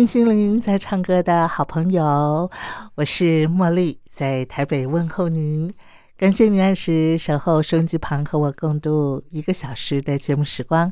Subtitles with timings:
[0.00, 2.50] 听心灵在唱歌的好朋友，
[2.94, 5.70] 我是茉莉，在台北问候您。
[6.16, 10.90] 感谢您按时守候收音机旁，和我共度一个小时的节目时光。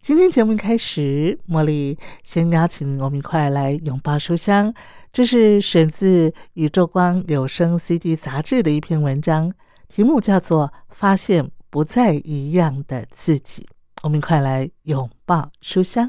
[0.00, 4.72] 今天节目开始，茉莉先邀请我们一块来拥抱书香。
[5.12, 9.52] 这是选自《宇宙光有声 CD 杂志》的一篇文章，
[9.88, 13.62] 题目叫做《发现不再一样的自己》。
[14.04, 16.08] 我们一块来拥抱书香。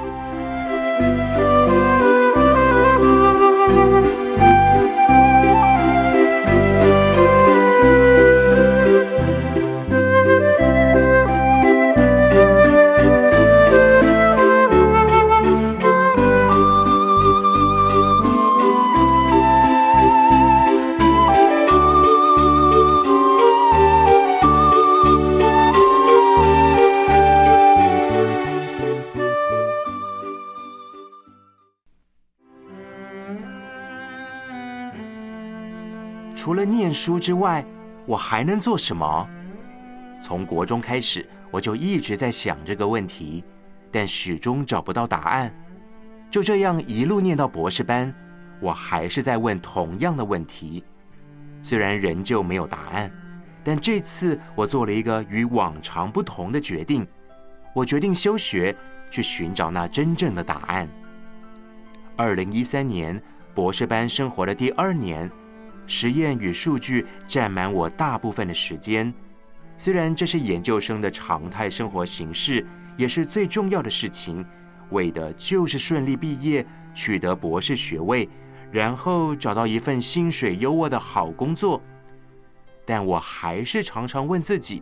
[37.01, 37.65] 书之外，
[38.05, 39.27] 我还能做什么？
[40.21, 43.43] 从国中开始，我就一直在想这个问题，
[43.89, 45.51] 但始终找不到答案。
[46.29, 48.13] 就这样一路念到博士班，
[48.59, 50.83] 我还是在问同样的问题。
[51.63, 53.11] 虽然仍旧没有答案，
[53.63, 57.07] 但这次我做了一个与往常不同的决定。
[57.73, 58.75] 我决定休学，
[59.09, 60.87] 去寻找那真正的答案。
[62.15, 63.19] 二零一三年
[63.55, 65.27] 博士班生活的第二年。
[65.91, 69.13] 实验与数据占满我大部分的时间，
[69.75, 72.65] 虽然这是研究生的常态生活形式，
[72.95, 74.43] 也是最重要的事情，
[74.91, 78.29] 为的就是顺利毕业，取得博士学位，
[78.71, 81.81] 然后找到一份薪水优渥的好工作。
[82.85, 84.81] 但我还是常常问自己，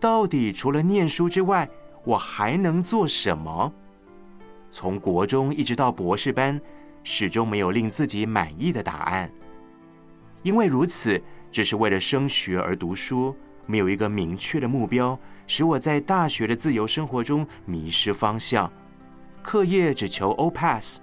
[0.00, 1.68] 到底除了念书之外，
[2.02, 3.70] 我还能做什么？
[4.70, 6.58] 从国中一直到博士班，
[7.04, 9.30] 始终没有令自己满意的答案。
[10.42, 11.20] 因为如此，
[11.50, 13.36] 只是为了升学而读书，
[13.66, 18.70] 没有一个明确的目标，使我在大学的自由生活中迷失方向。
[19.42, 20.98] 课业只求 O pass，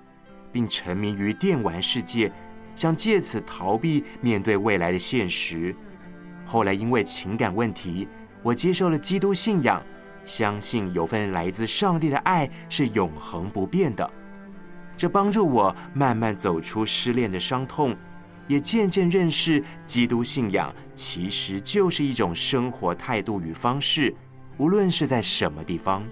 [0.51, 2.31] 并沉迷于电玩世界，
[2.75, 5.75] 想借此逃避面对未来的现实。
[6.45, 8.07] 后来因为情感问题，
[8.41, 9.83] 我接受了基督信仰，
[10.23, 14.09] 相信有份来自上帝的爱是永恒不变的。
[14.95, 17.95] 这帮助我慢慢走出失恋的伤痛。
[18.47, 24.13] 也渐渐认识，基督信仰其实就是一种生活态度与方式。
[24.57, 26.03] 无论是在什么地方，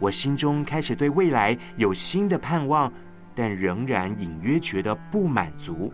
[0.00, 2.90] 我心中开始对未来有新的盼望，
[3.34, 5.92] 但仍然隐约觉得不满足。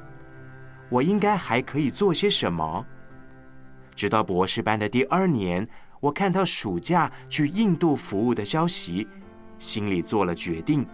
[0.88, 2.84] 我应该还可以做些什么？
[3.96, 5.66] 直到博士班的第二年，
[6.00, 9.06] 我看到暑假去印度服务的消息，
[9.58, 10.86] 心里做了决定：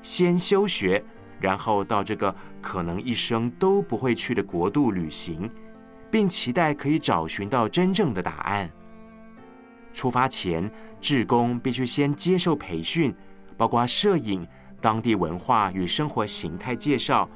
[0.00, 1.02] 先休学。
[1.42, 5.50] 然后到这个可能一生都不会去的国度旅行，
[6.08, 8.70] 并期待可以找寻到真正的答案。
[9.92, 13.12] 出发前，志工必须先接受培训，
[13.56, 14.46] 包括摄影、
[14.80, 17.28] 当地文化与生活形态介绍，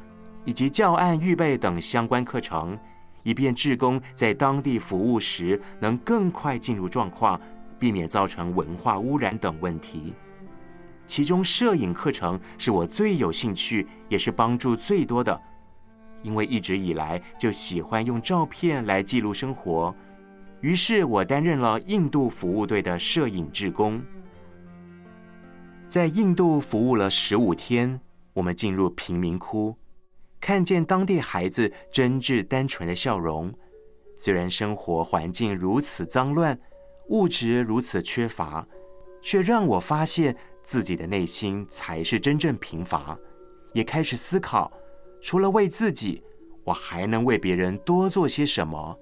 [0.45, 2.79] 以及教案预备等相关课程，
[3.25, 7.39] 以便志工在当地服务时能更快进入状况，
[7.77, 10.15] 避免造成文化污染等问题。
[11.07, 15.41] 其中，摄影课程是我最有兴趣，也是帮助最多的。
[16.23, 19.95] 因为一直以来就喜欢用照片来记录生活，
[20.61, 24.03] 于是我担任了印度服务队的摄影志工。
[25.87, 28.01] 在印度服务了十五天，
[28.33, 29.77] 我们进入贫民窟，
[30.41, 33.55] 看见当地孩子真挚单纯的笑容。
[34.19, 36.59] 虽然生活环境如此脏乱，
[37.11, 38.67] 物质如此缺乏，
[39.23, 43.17] 却让我发现自己的内心才是真正贫乏。
[43.73, 44.73] 也开始思考，
[45.23, 46.23] 除了为自己，
[46.65, 48.99] 我还能为别人多做些什么？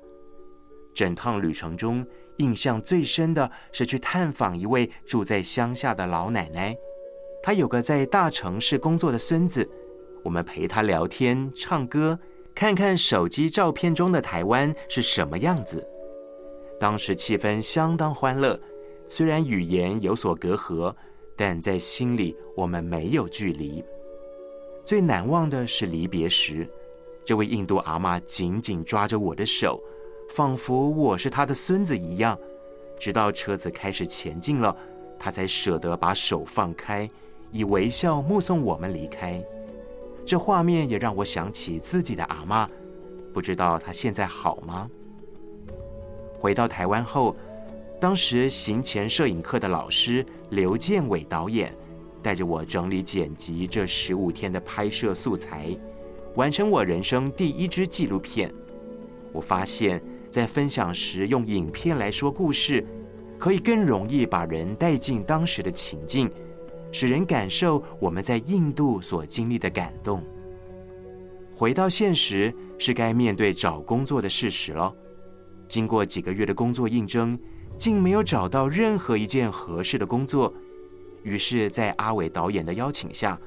[0.94, 2.06] 整趟旅程中，
[2.36, 6.76] 印象最深的是去探访一位住在乡下的老奶奶。
[7.42, 9.66] 她有个在大城市工作的孙子，
[10.22, 12.18] 我们陪她聊天、唱歌，
[12.54, 15.88] 看看手机照片中的台湾是什么样子。
[16.78, 18.60] 当时气氛相当欢乐，
[19.08, 20.94] 虽然语言有所隔阂，
[21.36, 23.84] 但在心里我们没有距离。
[24.84, 26.68] 最难忘的是离别时，
[27.24, 29.82] 这位印度阿妈紧紧抓着我的手，
[30.30, 32.38] 仿佛我是她的孙子一样。
[32.98, 34.76] 直到车子开始前进了，
[35.18, 37.08] 她才舍得把手放开，
[37.50, 39.42] 以微笑目送我们离开。
[40.24, 42.68] 这画面也让我想起自己的阿妈，
[43.32, 44.88] 不知道她现在好吗？
[46.38, 47.34] 回到台湾后，
[48.04, 51.74] 当时行前摄影课的老师刘建伟导演。
[52.22, 55.74] 带着我整理剪辑这十五天的拍摄素材，
[56.34, 58.52] 完成我人生第一支纪录片。
[59.32, 62.86] 我发现，在分享时用影片来说故事，
[63.38, 66.30] 可以更容易把人带进当时的情境，
[66.92, 70.22] 使人感受我们在印度所经历的感动。
[71.54, 74.94] 回到现实，是该面对找工作的事实了。
[75.66, 77.38] 经过几个月的工作应征，
[77.76, 80.52] 竟没有找到任何一件合适的工作。
[81.22, 83.38] 于是，在阿伟导演的邀请下，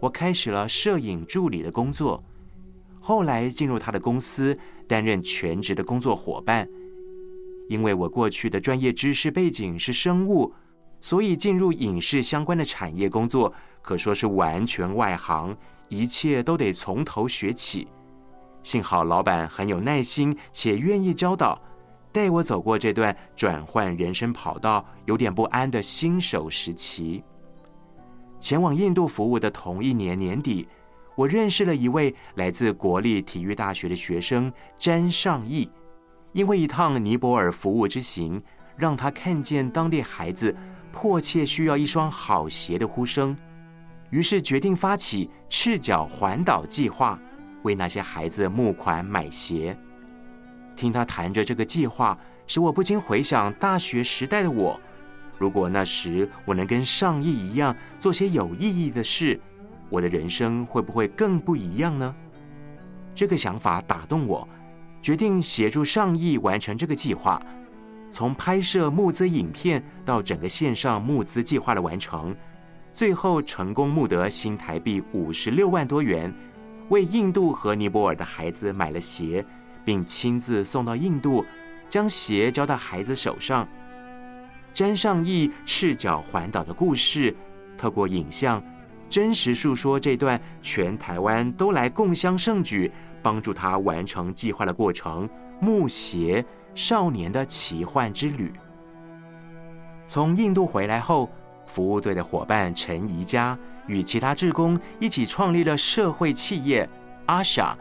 [0.00, 2.22] 我开始了摄影助理的工作。
[2.98, 4.56] 后来进入他的公司，
[4.86, 6.68] 担任全职的工作伙伴。
[7.68, 10.52] 因为我过去的专业知识背景是生物，
[11.00, 15.56] 所以进入影视相关的产业工作，可说是完全外行，
[15.88, 17.86] 一切都得从头学起。
[18.62, 21.60] 幸好老板很有耐心，且愿意教导。
[22.12, 27.22] 带我走过这段转换人生跑道、有点不安的新手时期。
[28.40, 30.66] 前往印度服务的同一年年底，
[31.14, 35.70] 我认识了一位来自国立体育大学的学生詹尚义。
[36.32, 38.42] 因为一趟尼泊尔服务之行，
[38.76, 40.56] 让他看见当地孩子
[40.92, 43.36] 迫切需要一双好鞋的呼声，
[44.10, 47.18] 于是决定发起赤脚环岛计划，
[47.62, 49.76] 为那些孩子募款买鞋。
[50.80, 54.80] 听他谈着这个计划，使我不禁回想大学时代的我。
[55.36, 59.38] 如果那时我能跟上亿一样做些有意义的事，
[59.90, 62.14] 我的人生会不会更不一样呢？
[63.14, 64.48] 这个想法打动我，
[65.02, 67.38] 决定协助上亿完成这个计划。
[68.10, 72.34] 从拍摄募资影片到整个线上募资计划的完成，
[72.90, 76.34] 最后成功募得新台币五十六万多元，
[76.88, 79.44] 为印度和尼泊尔的孩子买了鞋。
[79.90, 81.44] 并亲自送到印度，
[81.88, 83.66] 将鞋交到孩子手上，
[84.72, 87.34] 沾上一赤脚环岛的故事，
[87.76, 88.62] 透过影像，
[89.08, 92.88] 真实述说这段全台湾都来共襄盛举，
[93.20, 95.28] 帮助他完成计划的过程——
[95.58, 98.52] 木鞋少年的奇幻之旅。
[100.06, 101.28] 从印度回来后，
[101.66, 106.88] 服务队的伙伴陈怡佳与其他志工一起创立了社会企业
[107.26, 107.76] 阿莎。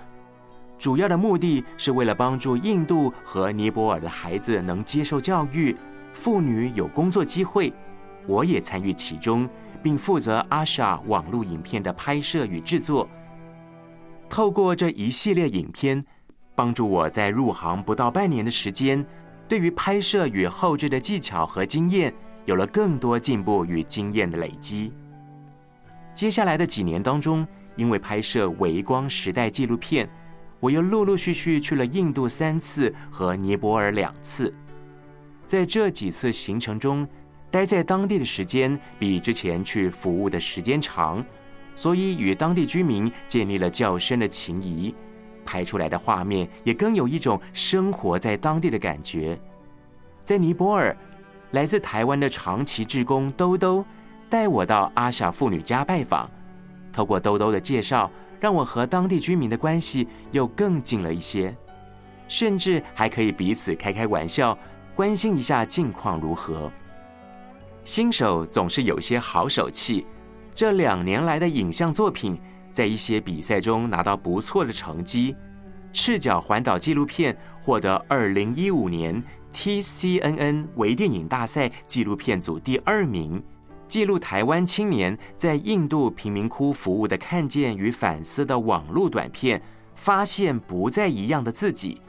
[0.79, 5.75] 主要的目的是为了帮助印度和尼泊尔的孩子能接受教育，
[6.13, 7.71] 妇女有工作机会。
[8.25, 9.47] 我也参与其中，
[9.83, 13.09] 并负责阿莎网络影片的拍摄与制作。
[14.29, 16.01] 透过这一系列影片，
[16.55, 19.05] 帮助我在入行不到半年的时间，
[19.49, 22.13] 对于拍摄与后置的技巧和经验
[22.45, 24.93] 有了更多进步与经验的累积。
[26.13, 27.45] 接下来的几年当中，
[27.75, 30.09] 因为拍摄《微光时代》纪录片。
[30.59, 34.53] 我又陆陆续续去了印度三次和尼泊尔两次，
[35.45, 37.07] 在这几次行程中，
[37.49, 41.23] 待在当地的时间比之前去服务的时间长，
[41.75, 44.93] 所以与当地居民建立了较深的情谊，
[45.45, 49.39] 拍出来的画面也更有一种生活在当地的感觉。
[50.25, 50.95] 在尼泊尔，
[51.51, 53.85] 来自台湾的长期志工兜兜
[54.29, 56.29] 带我到阿傻妇女家拜访，
[56.91, 58.11] 透过兜兜的介绍。
[58.39, 61.55] 让我和当地居民的关系又更近了一些，
[62.27, 64.57] 甚至还可以彼此开开玩笑，
[64.95, 66.71] 关心一下近况如何。
[67.83, 70.05] 新手总是有些好手气，
[70.53, 72.39] 这两年来的影像作品
[72.71, 75.35] 在一些比赛中拿到不错的成绩。
[75.91, 79.23] 赤脚环岛纪录片获得二零一五年
[79.55, 83.43] TCNN 微电影大赛纪录片组第二名，
[83.89, 89.59] 记录台湾青年在印度贫民窟服务的看见与反思的网络短片，
[89.95, 91.99] 发现不再一样的自己，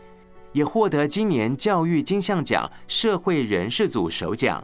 [0.52, 4.62] 也获得今年教育金像奖社会人士组首奖，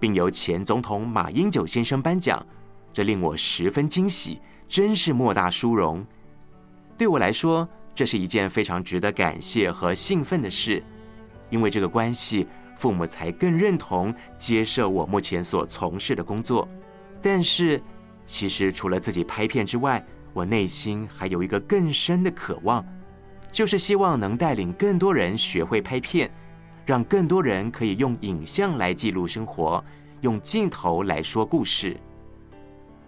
[0.00, 2.44] 并由前总统马英九先生颁奖，
[2.94, 6.04] 这令我十分惊喜，真是莫大殊荣。
[6.96, 7.68] 对我来说。
[7.96, 10.82] 这是一件非常值得感谢和兴奋的事，
[11.48, 12.44] 因为这个关系，
[12.76, 16.68] 父母才更认同接受我目前所从事的工作。
[17.22, 17.80] 但是，
[18.26, 22.84] 其实除了自己拍片之外，我内心还有一个更深的渴望，
[23.52, 26.30] 就是希望能带领更多人学会拍片，
[26.84, 29.82] 让更多人可以用影像来记录生活，
[30.20, 31.96] 用镜头来说故事。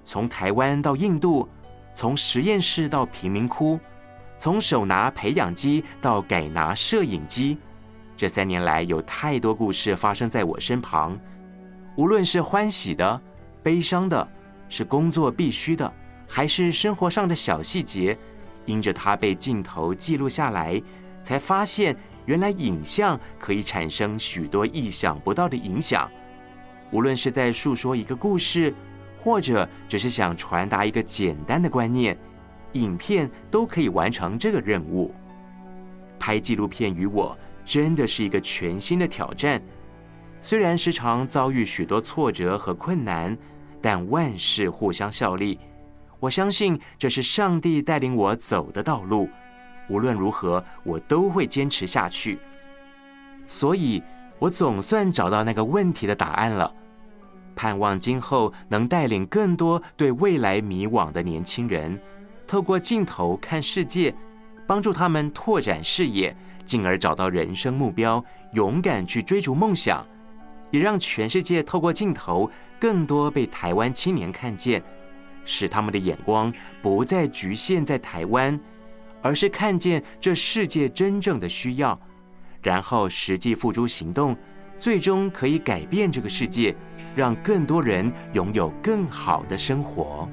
[0.05, 1.49] 从台湾到印度，
[1.95, 3.79] 从实验室到贫民窟。
[4.39, 7.57] 从手拿培养机到改拿摄影机，
[8.17, 11.19] 这三年来有太多故事发生在我身旁。
[11.97, 13.21] 无论是欢喜的、
[13.63, 14.27] 悲伤的，
[14.69, 15.93] 是工作必须的，
[16.27, 18.17] 还是生活上的小细节，
[18.65, 20.81] 因着它被镜头记录下来，
[21.23, 21.95] 才发现
[22.25, 26.11] 原来影像可以产生许多意想不到的影响。
[26.91, 28.73] 无论是在诉说一个故事，
[29.21, 32.17] 或者只是想传达一个简单的观念。
[32.73, 35.15] 影片都可以完成这个任务。
[36.19, 39.61] 拍纪录片与我真的是一个全新的挑战，
[40.41, 43.37] 虽然时常遭遇许多挫折和困难，
[43.83, 45.59] 但万事互相效力。
[46.21, 49.29] 我相信这是上帝带领我走的道路，
[49.89, 52.39] 无论如何，我都会坚持下去。
[53.45, 54.03] 所以，
[54.39, 56.73] 我总算找到那个问题的答案了。
[57.55, 61.99] 盼望今后能带领更多对未来迷惘的年轻人。
[62.47, 64.15] 透过镜头看世界，
[64.67, 70.05] 帮助他们拓展视野，进而找到人生目标，勇敢去追逐梦想，
[70.71, 74.83] 也让全世界透过镜头更多被台湾青年看见，
[75.45, 78.59] 使他们的眼光不再局限在台湾，
[79.23, 81.99] 而是看见这世界真正的需要，
[82.63, 84.37] 然后实际付诸行动，
[84.77, 86.75] 最终可以改变这个世界，
[87.15, 90.29] 让更多人拥有更好的生活。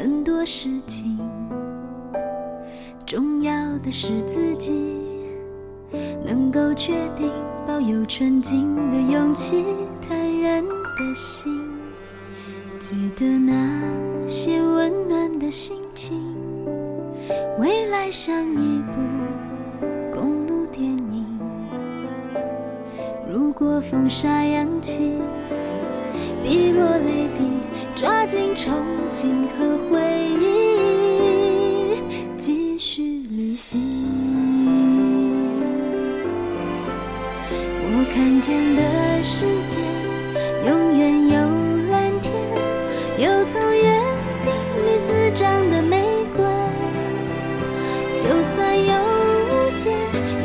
[0.00, 1.18] 很多事情
[3.04, 4.72] 重要的是自己
[6.24, 7.30] 能够确定
[7.66, 9.62] 抱有纯净的勇气
[10.00, 11.52] 坦然的心
[12.78, 13.82] 记得那
[14.26, 16.18] 些温暖的心情。
[17.58, 19.02] 未来像一部
[20.10, 21.26] 公路电影
[23.28, 25.12] 如果风沙扬起
[26.42, 27.69] 你落泪滴
[28.00, 28.70] 抓紧憧
[29.12, 29.26] 憬
[29.58, 30.00] 和回
[30.40, 32.00] 忆，
[32.38, 33.78] 继续旅行。
[37.82, 39.76] 我看见的世界，
[40.66, 41.34] 永远有
[41.90, 42.32] 蓝天，
[43.18, 43.82] 有从约
[44.46, 44.50] 定
[44.86, 46.02] 里滋长的玫
[46.34, 46.42] 瑰。
[48.16, 49.90] 就算有误解，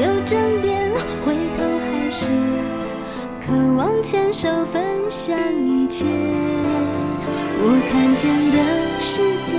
[0.02, 0.92] 有争辩，
[1.26, 2.28] 回头还是
[3.48, 6.06] 渴望牵手分享一切。
[7.68, 8.58] 我看见的
[9.02, 9.58] 世界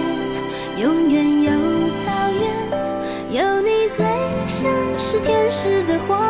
[0.80, 1.50] 永远有
[1.96, 2.04] 草
[2.38, 4.06] 原，有你最
[4.46, 6.25] 像是天使的花。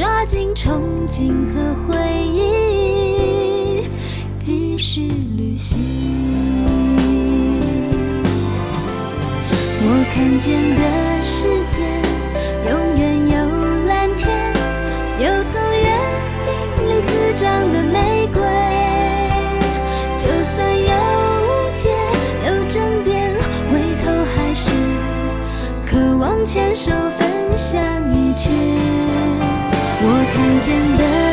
[0.00, 3.84] 抓紧憧憬和回忆，
[4.38, 5.02] 继续
[5.36, 5.78] 旅行。
[9.82, 10.80] 我看见的
[11.22, 11.82] 世界，
[12.70, 13.34] 永远有
[13.88, 14.26] 蓝天，
[15.18, 15.84] 有从约
[16.46, 16.48] 定
[16.88, 18.40] 里滋长的玫瑰。
[20.16, 20.82] 就算有
[21.44, 21.90] 误解，
[22.46, 23.34] 有争辩，
[23.70, 24.72] 回头还是
[25.86, 27.78] 渴望牵手分享
[28.14, 28.50] 一切。
[30.60, 31.29] 简单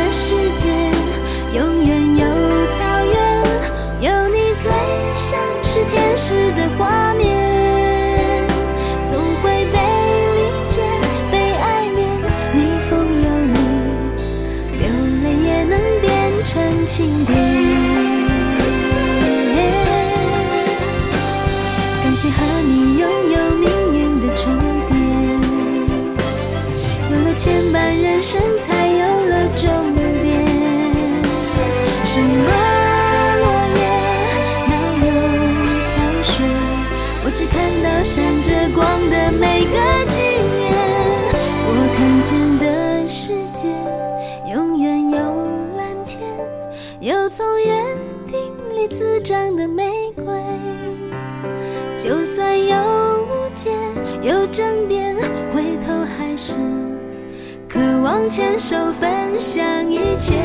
[58.07, 60.37] 渴望牵手分享一切。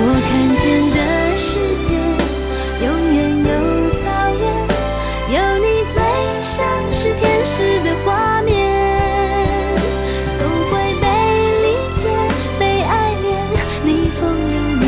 [0.00, 0.98] 我看见的
[1.36, 1.94] 世界，
[2.84, 3.50] 永远有
[3.94, 4.02] 草
[4.34, 4.42] 原，
[5.30, 6.02] 有你最
[6.42, 8.50] 像是天使的画面，
[10.36, 11.06] 总会被
[11.62, 12.08] 理解，
[12.58, 13.26] 被爱恋。
[13.84, 14.20] 逆风
[14.56, 14.86] 有你，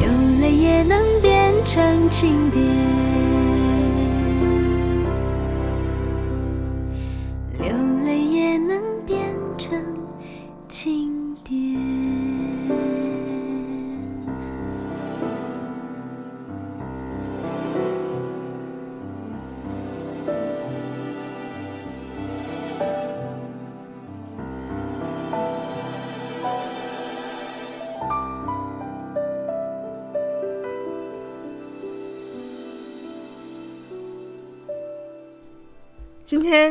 [0.00, 0.02] 流
[0.40, 2.69] 泪也能变成晴天。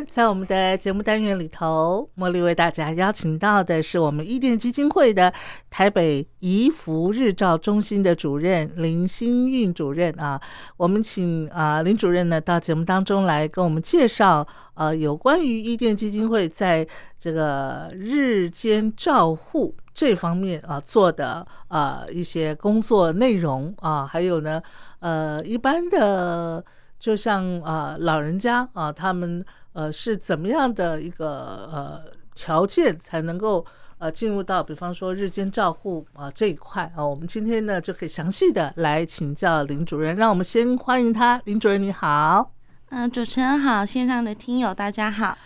[0.09, 5.31] 在我们的节目单元里头，茉莉为大家邀请到的是我们伊甸基金会的
[5.69, 10.41] 台北怡福日照中心的主任林新运主任啊。
[10.77, 16.85] 我们请啊林主任呢到节目当中来跟我们介绍呃有关于伊甸基金会在
[17.19, 24.59] 这个日间照护这方面啊做的呃一些工作内容啊，还有呢
[24.99, 26.65] 呃一般的。
[26.99, 29.41] 就像啊、老人家啊、他们
[29.73, 31.27] 呃是怎么样的一个
[31.71, 32.03] 呃
[32.33, 33.65] 条件才能够
[33.97, 37.05] 呃进入到比方说日间照护啊、这一块啊？
[37.05, 42.51] 我们今天呢就可以详细的来请教林主任，让我们先欢迎他，林主任你好。
[42.89, 45.37] 嗯、主持人好，线上的听友大家好。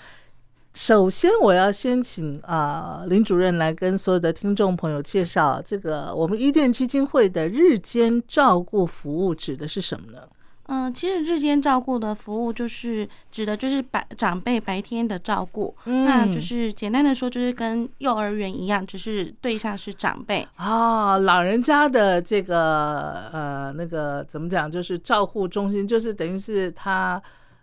[0.74, 10.22] 首先，我要先请啊、林主任来跟所有的听众朋友介绍这个我们伊甸基金会的日间照顾服务指的是什么呢？
[10.67, 20.47] 嗯、其实日间照顾的服务就是指的就是白长辈白天的照顾，嗯那就是简单的说，就是跟幼儿园一样，只是对象是长辈。
[20.56, 27.21] 啊，老人家的这个呃那个怎么讲，就是照护中心，就是等于是他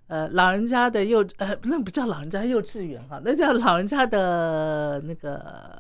[0.09, 5.80] 呃老人家的幼呃那不叫老人家幼稚园哈，那叫老人家的那个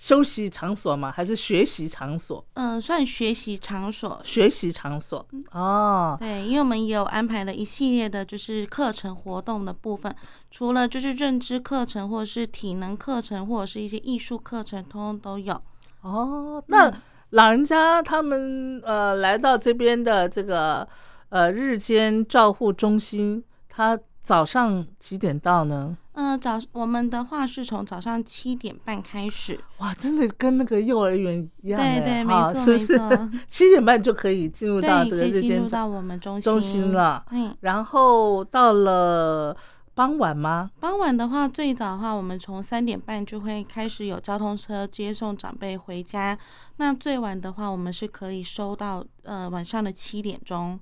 [0.00, 1.12] 休息场所吗？
[1.12, 2.42] 还是学习场所？
[2.54, 4.18] 嗯、算学习场所。
[4.24, 10.10] 学习场所哦，对，因为我们也有安排了一系列的，就是课程活动的部分，
[10.50, 15.60] 除了就是认知课程，或者是体能课程，或者是一些艺术课程，通通都有。
[16.00, 16.90] 哦，那
[17.30, 20.88] 老人家他们呃来到这边的这个
[21.28, 25.94] 呃日间照护中心，他早上几点到呢？
[26.20, 33.28] 嗯、早我们的话是从早上七点半开始，哇，真的跟那个幼儿园一样哎，对对没错没错？
[33.48, 36.92] 七点半就可以进入到对，这个进入到我们中心中心。
[36.92, 39.56] 了，嗯，然后到了
[39.94, 40.70] 傍晚吗？
[40.78, 46.38] 傍晚的话，最早的话，我们从三点半就会开始有交通车接送长辈回家。
[46.76, 50.78] 那最晚的话，我们是可以收到呃晚上的七点钟。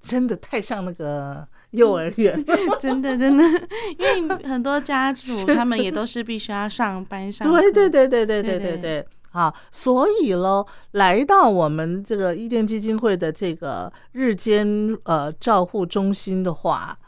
[0.00, 2.44] 真的太像那个幼儿园，
[2.78, 3.44] 真的 真的，
[3.98, 7.50] 因为很多家属他们也都是必须要上班上。
[7.50, 9.08] 对对对对对对对对对对。
[9.32, 14.66] 啊，所以喽，来到我们这个伊甸基金会的这个日间
[15.04, 16.98] 呃照护中心的话，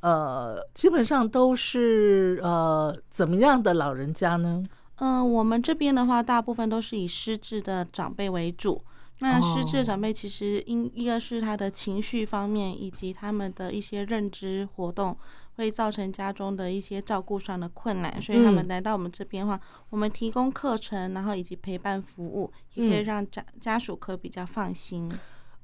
[0.00, 4.62] 呃，基本上都是呃怎么样的老人家呢？
[4.96, 8.84] 嗯、我们这边的话，大部分都是以失智的长辈为主。
[9.20, 15.16] 那失智的长辈其实因一个是他的情绪方面，以及他们的一些认知活动，
[15.56, 18.68] 会造成家中的一些照顾上的困难，所以他们嗯。
[18.68, 23.04] 来到我们这边的话，我们提供课程，然后以及陪伴服务，也可以嗯。
[23.04, 25.10] 让家家属可以比较放心。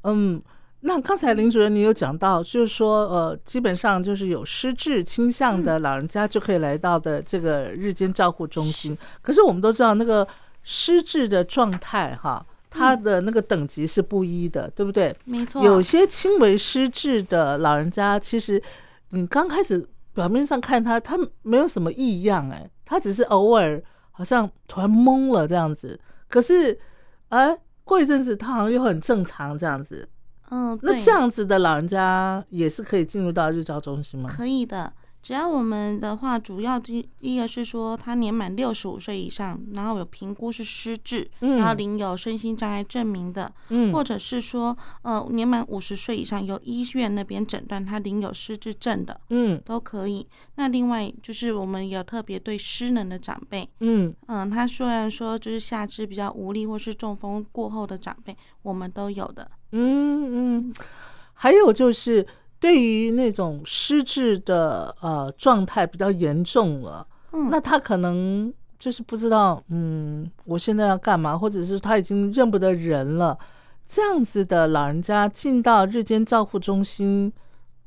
[0.05, 0.41] 嗯，
[0.81, 8.97] 那刚才林主任你有讲到，就是说，呃，基本上就是有失智倾向的老人家就可以来到的这个日间照护中心。
[9.21, 10.27] 可是我们都知道，那个
[10.63, 15.15] 失智的状态哈，它的那个等级是不一的，对不对？
[15.25, 18.63] 没错，有些轻微失智的老人家，其实
[19.11, 25.99] 你刚开始表面上看他，他没有什么异样，哎，他只是偶尔好像突然懵了这样子。
[26.29, 26.79] 可是，
[27.31, 30.09] 哎，过一阵子他好像又很正常这样子。
[30.51, 34.31] 嗯，那这样子的老人家也是可以进入到日照中心吗？
[34.33, 34.93] 可以的。
[35.23, 41.59] 只要我们的话，主要第第一个是说他年满六十五岁以上，然后有评估是失智，嗯。
[41.59, 43.93] 然后领有身心障碍证明的，嗯。
[43.93, 49.61] 或者是说呃年满五十岁以上，由医院那边诊断他领有失智症的嗯。
[49.65, 50.27] 都可以。
[50.55, 54.15] 那另外就是我们有特别对失能的长辈，嗯。
[54.27, 59.51] 嗯，他虽然说就是下肢比较无力或是中风过后的长辈，我们都有的。
[59.73, 60.75] 嗯嗯，
[61.35, 62.27] 还有就是
[62.61, 73.39] 对于那种失智的呃状态比较严重了，嗯，那他可能就是不知道，嗯，我现在要干嘛，或者是他已经认不得人了，
[73.87, 77.33] 这样子的老人家进到日间照护中心，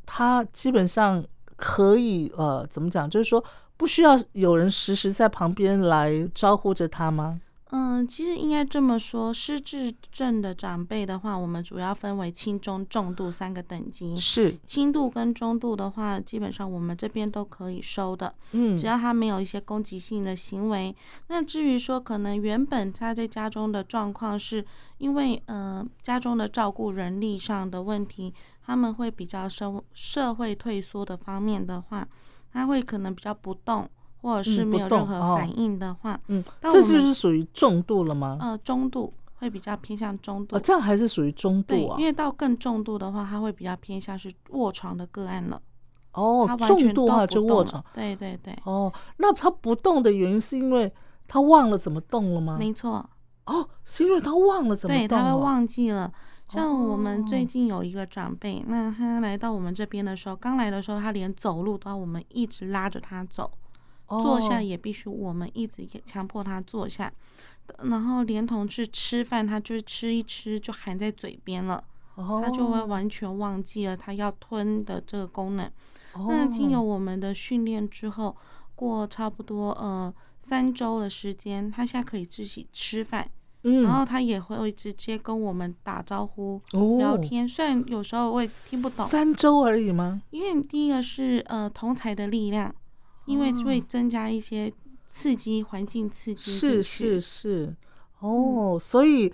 [0.05, 1.23] 他基本上
[1.55, 3.43] 可以呃怎么讲，就是说
[3.77, 7.39] 不需要有人时时在旁边来招呼着他吗？
[7.75, 14.15] 嗯，其实应该这么说，失智症的长辈的话，我们主要分为轻、中、重度三个等级。
[14.15, 20.95] 是，轻度跟中度的话，基本上我们这边都可以收的，嗯，只要他没有一些攻击性的行为。
[21.29, 24.63] 那至于说，可能原本他在家中的状况是
[24.99, 28.31] 因为呃家中的照顾人力上的问题，
[28.63, 32.07] 他们会比较社社会退缩的方面的话，
[32.51, 33.89] 他会可能比较不动，
[34.23, 38.37] 或者是没有任何哦反应的话，嗯，这就是属于重度了吗？
[38.39, 40.55] 呃，中度会比较偏向中度。
[40.55, 42.05] 哦，这样还是属于中，度啊因。
[42.05, 45.61] 为到更重度的话，它会比较偏向是卧床的个案了。
[46.13, 47.85] 哦它，完重全都度的话不动了就卧床。
[47.93, 50.91] 对对对，哦，那他不动的原因是因为
[51.27, 52.55] 他忘了怎么动了吗？
[52.57, 53.09] 没错，
[53.45, 55.23] 哦，是因为他忘了怎么对，动了。
[55.23, 56.09] 他会忘记了。
[56.47, 63.49] 像我们最哦近有一个长辈，那他来到我们这边的时候，刚来的时候，他连走路都要我们一直拉着他走，
[64.07, 67.11] 坐下哦也必须我们一直也强迫他坐下，
[67.83, 71.83] 然后连同是吃饭，他就是吃一吃就含在嘴边了。
[72.15, 75.67] 他就会哦完全忘记了他要吞的这个功能。
[76.13, 78.37] 那哦经由我们的训练之后，
[78.75, 83.27] 过差不多呃三周的时间，他现在可以自己吃饭，
[83.63, 87.49] 嗯，然后他也会直接跟我们打招呼、哦聊天。
[87.49, 90.21] 虽然有时候我也听不懂，三周而已吗？
[90.29, 92.75] 因为第一个是呃同才的力量，
[93.25, 94.71] 因为会增加一些
[95.07, 97.75] 刺激环境刺激是是是，
[98.19, 99.31] 哦，所以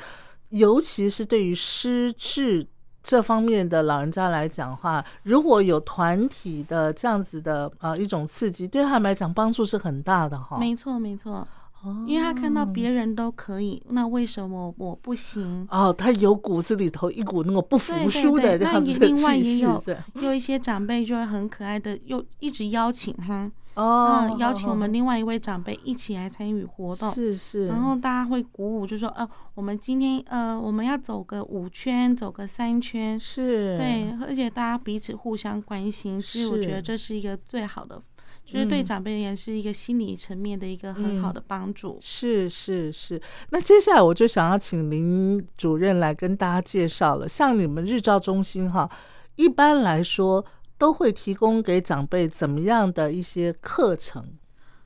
[0.49, 2.67] 尤其是对于失智
[3.01, 10.57] 这方面的老人家来讲的话，如果有团体的这样子的呃一种刺激，对他们来讲帮助是很大的哈。
[10.59, 11.47] 没错没错，
[11.81, 12.05] 哦。
[12.05, 12.89] 因为他看到别。
[12.89, 15.65] 人都可以，那为什么我不行？
[15.71, 19.81] 哦，他有骨子里头一股那个不服输的那也另外也有
[20.15, 27.09] 有一些长辈就会很可爱的，又一直邀请他，哦嗯，，邀请我们哦另外一位长辈一起来参与活动。
[27.11, 38.01] 是是，然后大家会鼓舞，就说，呃，我们今天，呃，我们要走个五圈，走个三圈，是，对，而且大家彼此互相关心，所以我觉得这是一个最好的，
[38.45, 41.33] 就是对嗯长辈而言是一个心理层面的一个很好嗯。
[41.33, 41.97] 的帮助。
[42.01, 47.29] 是是是，那接下来我就想要请林主任来跟大家介绍了。
[47.29, 48.89] 像你们日照中心哈，
[49.35, 50.43] 一般来说
[50.79, 54.25] 都会提供给长辈怎么样的一些课程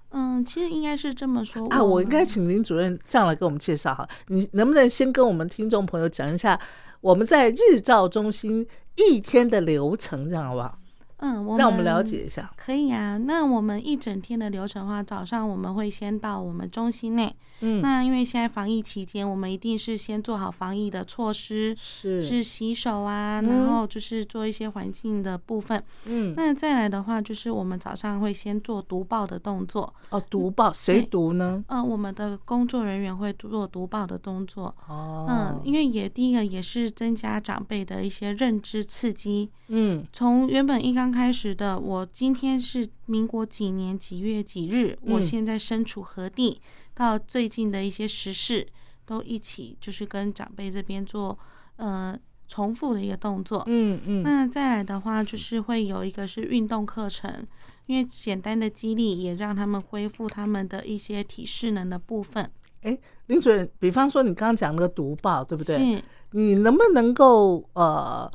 [0.09, 1.81] 嗯，其实应该是这么说啊？
[1.81, 4.07] 我应该请林主任这样来给我们介绍哈。
[4.27, 6.59] 你能不能先跟我们听众朋友讲一下
[7.01, 10.77] 我们在日照中心一天的流程，这样好不好？
[11.23, 12.51] 嗯，我让我们了解一下。
[12.57, 17.33] 可以啊，那我们一整天的流程的话，早上我们会先到我们中心内。
[17.61, 25.81] 嗯，那因为现在防疫期间，我们一定是先做好防疫的措施，是是洗手啊，嗯然后就是做一些环境的部分。
[26.07, 29.93] 嗯那再来的话，就是我们早上会先做读报的动作。
[30.09, 31.63] 哦，读报谁读呢？
[31.67, 34.75] 呃，我们的工作人员会做读报的动作。
[34.89, 39.49] 哦，嗯，因为也第一个也是增加长辈的一些认知刺激。
[39.69, 46.59] 嗯从原本一刚开始的，我今天是民国几年几月几日，我嗯现在身处何地，
[46.95, 48.67] 到最近的一些时事，
[49.05, 51.37] 都一起就是跟长辈这边做
[51.75, 53.63] 呃重复的一个动作。
[53.67, 57.45] 嗯嗯那再来的话，就是会有一个是运动课程，
[57.85, 62.51] 因为简单的激励也让他们恢复他们的一些体适能的部分。
[62.81, 62.97] 哎
[63.27, 65.77] 林主任，比方说你刚刚讲那个读报，对不对？
[65.77, 68.29] 是你能不能够呃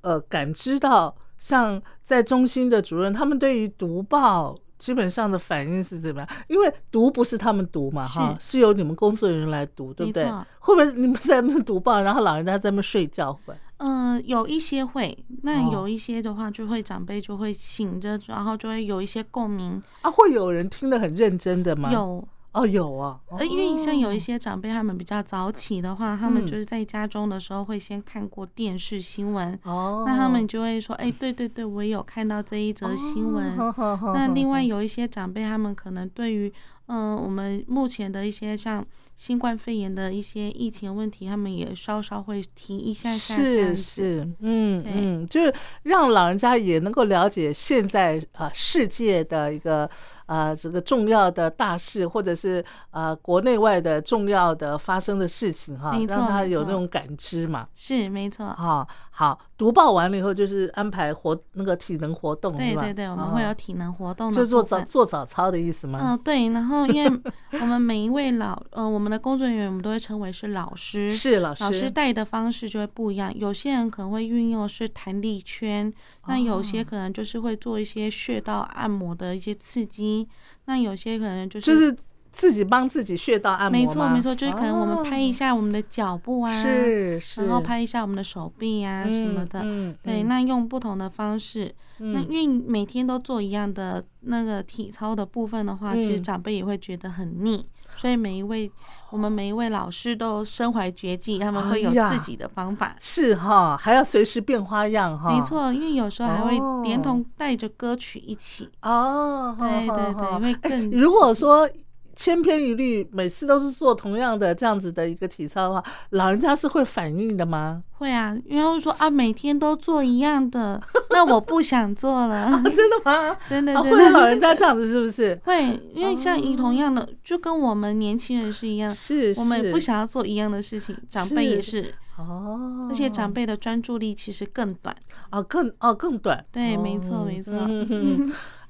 [0.00, 6.28] 呃感知到，像在中心的主任，他们对于读报基本上的反应是怎么样？
[6.48, 10.24] 因为读不是他们读嘛，哈，是由你们工作人员来读，对不对？
[10.58, 13.30] 会不会你们在那边读报，然后老人家在那边睡觉？
[13.44, 13.54] 会？
[13.76, 19.82] 嗯、有一些会，那哦有一些的话，就会长辈就会醒着，然后就会有一些共鸣。
[20.00, 21.92] 啊，会有人听得很认真的吗？
[21.92, 33.56] 有，哦，有啊，呃，因为像有一哦些长辈，他们比较早起的话，他们嗯就是在家中的时候会先看过电视新闻，哦，那他们就会说，哎、对对对，我也有看到这一则新闻。
[33.58, 33.74] 哦
[34.14, 36.52] 那另外有一些长辈，他们可能对于
[36.86, 38.84] 嗯、我们目前的一些像
[39.16, 43.82] 新冠肺炎的一些疫情问题，他们也稍稍会提一下下这样是子。
[43.82, 49.88] 是，嗯嗯，就是让老人家也能够了解现在啊、世界的一个
[50.26, 57.68] 啊这个重要的大事，或者是啊国内外的重要的发生的事情哈，没错让他有那种感知嘛。
[57.74, 58.46] 是没错。
[58.46, 66.00] 哈，好，读报完了以后就是安排活那个体能活动，对对对，我们会哦有体能活动的就做早做早操的意思吗？
[66.02, 67.20] 嗯、对，然后因为
[67.60, 71.12] 我们每一位老，呃，我们的工作人员，我们都会称为是老师。
[71.12, 75.92] 是老师，老师带的方式就会不一样，有些人可能会运用是弹力圈，
[76.26, 80.26] 那有些哦可能就是会做一些穴道按摩的一些刺激，
[80.64, 81.96] 那有些可能就是就是
[82.32, 90.28] 自己帮自己穴道按摩没错没错，就是可能我们拍一哦下我们的脚步啊，是是，然后拍一下我们的手臂啊什么的，嗯，对，嗯。
[90.28, 97.64] 那用不同的方式，那嗯因为每天都做一样的那个体操的部分的话，其实嗯长辈也会觉得很腻，
[97.96, 98.70] 所以每一位
[99.10, 102.96] 我们每一位老师都身怀绝技，他们会有自己的方法。
[103.00, 105.30] 是哈，还要随时变花样哈。
[105.30, 108.68] 没错，因为有时候还会哦连同带着歌曲一起。
[108.82, 110.90] 哦，对对对，好好会更。
[110.90, 111.68] 如果说
[112.16, 117.82] 千篇一律，每次都是做同样的这样子的一个体操的话，老人家是会反应的吗？
[117.98, 123.36] 会啊，然后说啊，每天都做一样的，那我不想做了， 真的吗？
[123.48, 124.10] 真的啊，真的。
[124.10, 125.38] 老人家这样子是不是？
[125.44, 134.94] 会，因为像以同样的，就跟我们年轻人是一样，是，我们不想要做一样的事情，长辈也是是，哦，而且长辈的专注力其实更短。
[135.30, 137.52] 哦更哦更短，对没错哦没错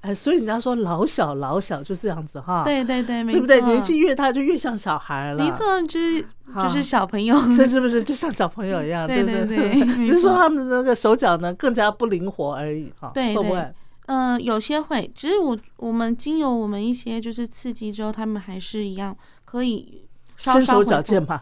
[0.04, 3.60] 哎，所以人家说老小老小就这样子哈，对对对，没错，对不对？
[3.62, 6.22] 年纪越大就越像小孩了，没错，就是
[6.54, 7.34] 就是小朋友。
[7.56, 9.06] 这是不是就像小朋友一样？
[9.08, 13.72] 对对对 没只是说他们的那个手脚呢更加不灵活而已哈，对对会不会？
[14.06, 21.40] 嗯，有些会，只是我我们经由我们一些就是刺激之后，他们还是一样可以稍身手稍恢复矫健嘛，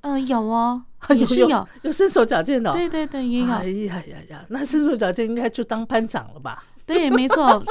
[0.00, 0.82] 嗯， 有哦，
[1.14, 6.64] 也是有，有身手矫健的哦，对对对，也有，哎呀呀呀，那伸手矫健应该就当班长了吧？
[6.90, 7.62] 对，没错。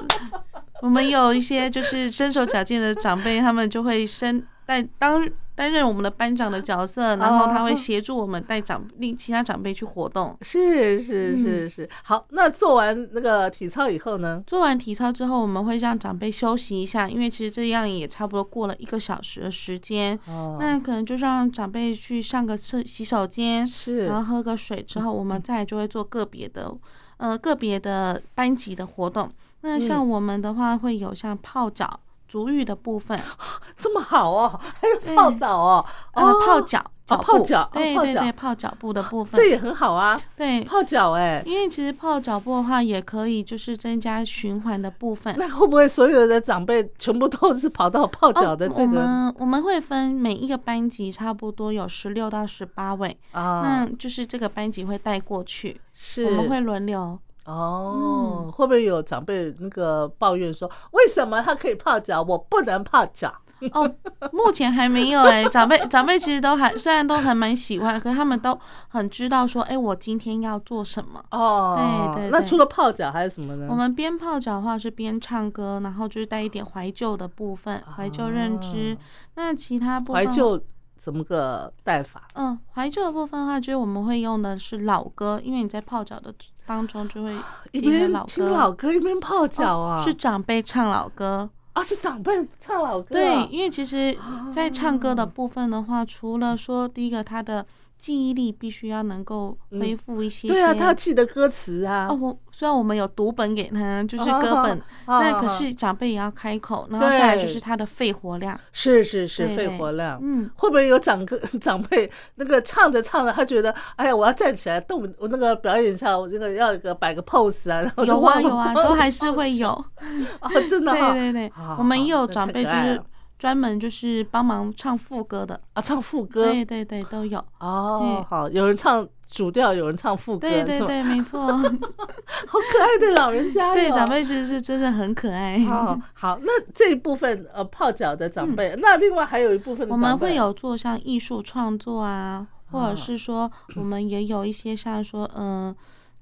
[0.81, 10.37] 我们有一些就是身手矫健的长辈，他们就会身带当担任我们的班长的角色，然后他会哦协助我们带长令其他长辈去活动。
[10.41, 14.41] 是是嗯是是，好，那做完那个体操以后呢？
[14.47, 20.17] 做完体操之后，我们会让长辈休息一下，因为其实这样也差不多过了一个小时的时间。
[20.27, 26.73] 哦，那可能就让长辈去上个厕洗手间，是然后喝个水之后，我们再就会做个别的，
[27.19, 29.31] 呃，个别的班级的活动。
[29.61, 33.19] 那像我们的话，会有像泡脚、足浴的部分，
[33.77, 36.45] 这么好哦，还有泡澡哦，呃，哦。
[36.45, 36.83] 泡脚、
[37.17, 40.63] 脚泡脚哦泡脚对对对，泡脚部的部分这，也很好啊，对。
[40.63, 45.35] 泡脚哎，因为其实泡脚部的话，也可以就是增加循环的部分。
[45.37, 53.61] 那会不会所有的长辈全部都是跑到泡脚的哦、我这个们我们会分每一个班级差不多有十六到十八位，啊？
[53.63, 57.17] 那就是这个班级会带过去，是我们会轮流。
[57.45, 63.33] 哦，嗯会不会有长辈那个抱怨说，为什么他可以泡脚，我不能泡脚？
[63.73, 63.89] 哦，
[64.31, 71.23] 目前还没有哎、 长辈长辈其实都还虽然都还蛮喜欢，可是他们都很知道说，哎、我今天要做什么。
[71.31, 71.75] 哦，
[72.15, 73.67] 对对对那除了泡脚还有什么呢？
[73.69, 78.97] 我们边泡脚的话是边唱歌，然后就是带一点怀旧的部分，怀旧认知。
[79.35, 80.61] 那其他部分怀，旧
[80.97, 82.27] 怎么个带法？
[82.35, 86.33] 嗯，怀旧的部分的话，就是我们会用的是老歌，因为你在泡脚的
[86.65, 87.33] 当中就会
[87.71, 90.01] 一边听歌，老歌一边泡脚啊？
[90.01, 91.49] 哦是长辈唱老歌。
[91.73, 93.47] 啊，是长辈唱老歌啊。
[93.47, 94.17] 对，因为其实，
[94.51, 97.65] 在唱歌的部分的话，除了说第一个他的
[97.99, 100.53] 记忆力必须要能够恢复一些些。
[100.53, 102.07] 对啊，他要记得歌词啊。
[102.09, 108.57] 哦，我虽然我们有读本给他，就是歌本，哦那可是长辈也要开口，然后再来就是他的肺活量。
[108.71, 110.17] 是是是，对肺活量。
[110.21, 119.69] 嗯，会不会有长个 长辈那个唱着唱着，他觉得哎呀，我要站起来动，我那个表演一下，我这个要一个摆个 pose 啊， 然后有啊有啊，都还是会有。
[119.69, 123.01] 哦， 真的哈对对对好，我们也有长辈就是
[123.39, 125.59] 专门就是帮忙唱副歌的。
[125.73, 127.39] 啊，唱副歌对对对，都有。
[127.59, 131.41] 哦嗯，好，有人唱主调，有人唱副歌，对对对，没错。
[131.47, 135.57] 好可爱的老人家哟，对，长辈其实是真的很可爱。
[135.61, 145.73] 好好，那这一部分呃泡脚的长辈，那另外还有一部分我们会有做像艺术创作啊，或啊者是说我们也有一些像说，嗯、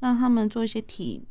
[0.02, 1.26] 让他们做一些体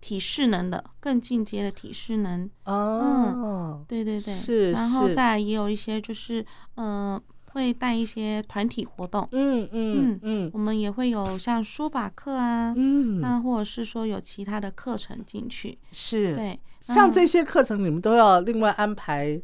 [0.00, 2.48] 体适能的更进阶的体适能。
[2.64, 6.44] 哦，对对对，是然后再也有一些就是，
[6.76, 7.20] 嗯、
[7.52, 9.28] 会带一些团体活动。
[9.32, 15.78] 嗯嗯嗯我们也会有像书法课啊，嗯，那或者是说有其他的课程进去。
[15.92, 19.40] 是，对，像这些课程你们都要另外安排，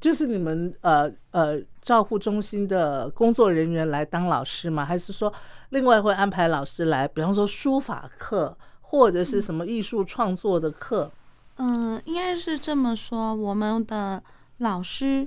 [0.00, 4.84] 就是你们呃呃照护中心的工作人员来当老师吗？
[4.84, 5.32] 还是说
[5.70, 8.56] 另外会安排老师来，比方说书法课
[8.92, 11.10] 或者是什么艺术创作的课？
[11.56, 14.22] 嗯，应该是这么说，我们的
[14.58, 15.26] 老师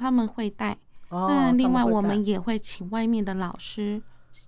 [0.00, 0.78] 他们会带，
[1.10, 4.00] 哦，那另外我们也会请外面的老师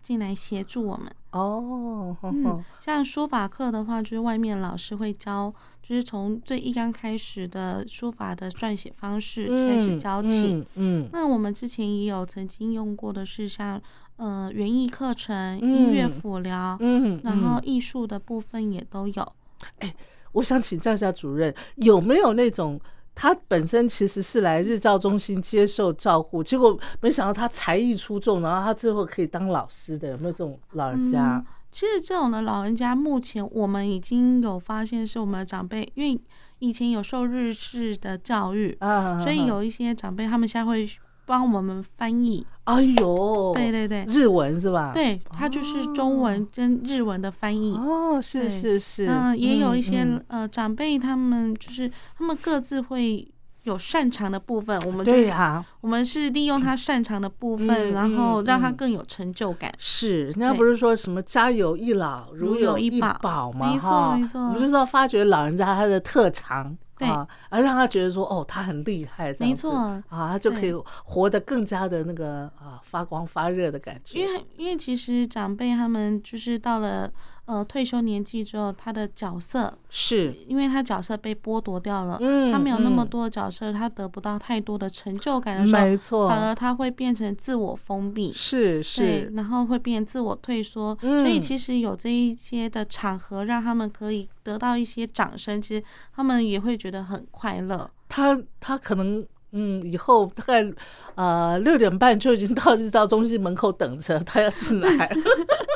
[0.03, 1.13] 进来协助我们。
[1.33, 10.55] 哦，哼嗯，像书法课的话，就是外面老师会教，就是从最一刚开始的书法的撰写方式开始教起。
[10.55, 13.79] 嗯嗯那我们之前也有曾经用过的是像
[14.17, 19.33] 呃园艺课程、嗯音乐辅疗，嗯，然后嗯艺术的部分也都有。
[19.79, 19.95] 哎
[20.33, 22.81] 我想请教一下主任，有没有那种
[23.15, 31.47] 他本身其实是来日照中心接受照护，结果没想到他才艺出众，然后他最后可以当老师的，有没有这种老人家嗯？
[31.71, 36.21] 其实这种的老人家，目前我们已经有发现是我们的长辈，因为
[36.59, 40.89] 以前有受日式的教育，啊，所以有一些长辈他们现在会
[41.27, 42.47] 帮我们翻译。
[42.65, 47.77] 哎呦，对对对，日文是吧？，对，它就是中文跟日文的翻译。
[47.77, 53.27] 哦，是是是，嗯，也有一些、嗯呃长辈，他们就是他们各自会
[53.65, 59.73] 有擅长的部分，我们对呀，我们是利用他擅长的部分，嗯然后让他更有成就感。
[59.79, 64.41] 是，人家不是说什么家有一老，如如有一宝宝嘛，没错没错。
[64.41, 67.09] 我们就是要发掘老人家他的特长，对。
[67.09, 69.73] 啊，而让他觉得说，哦，他很厉害，没错。
[69.75, 70.75] 啊，他就可以
[71.05, 74.19] 活得更加的那个啊发光发热的感觉。
[74.19, 77.11] 因为因为其实长辈他们就是到了
[77.47, 88.33] 呃退休年纪之后，他的角色，是，因为他角色被剥夺掉了，嗯他没有那么嗯多的角色，他得不到太多的成就感的时候，没错，反而他会变成自我封闭。
[88.33, 97.91] 是是，，然后会变自我退缩，嗯所以其实有这一些的场合，让他们可以得到一些掌声，其实他们也会觉得很快乐。
[98.09, 99.25] 他他可能。
[99.57, 100.69] 嗯，以后大概
[101.15, 105.17] 呃六点半就已经到日照中心门口等着他要进来。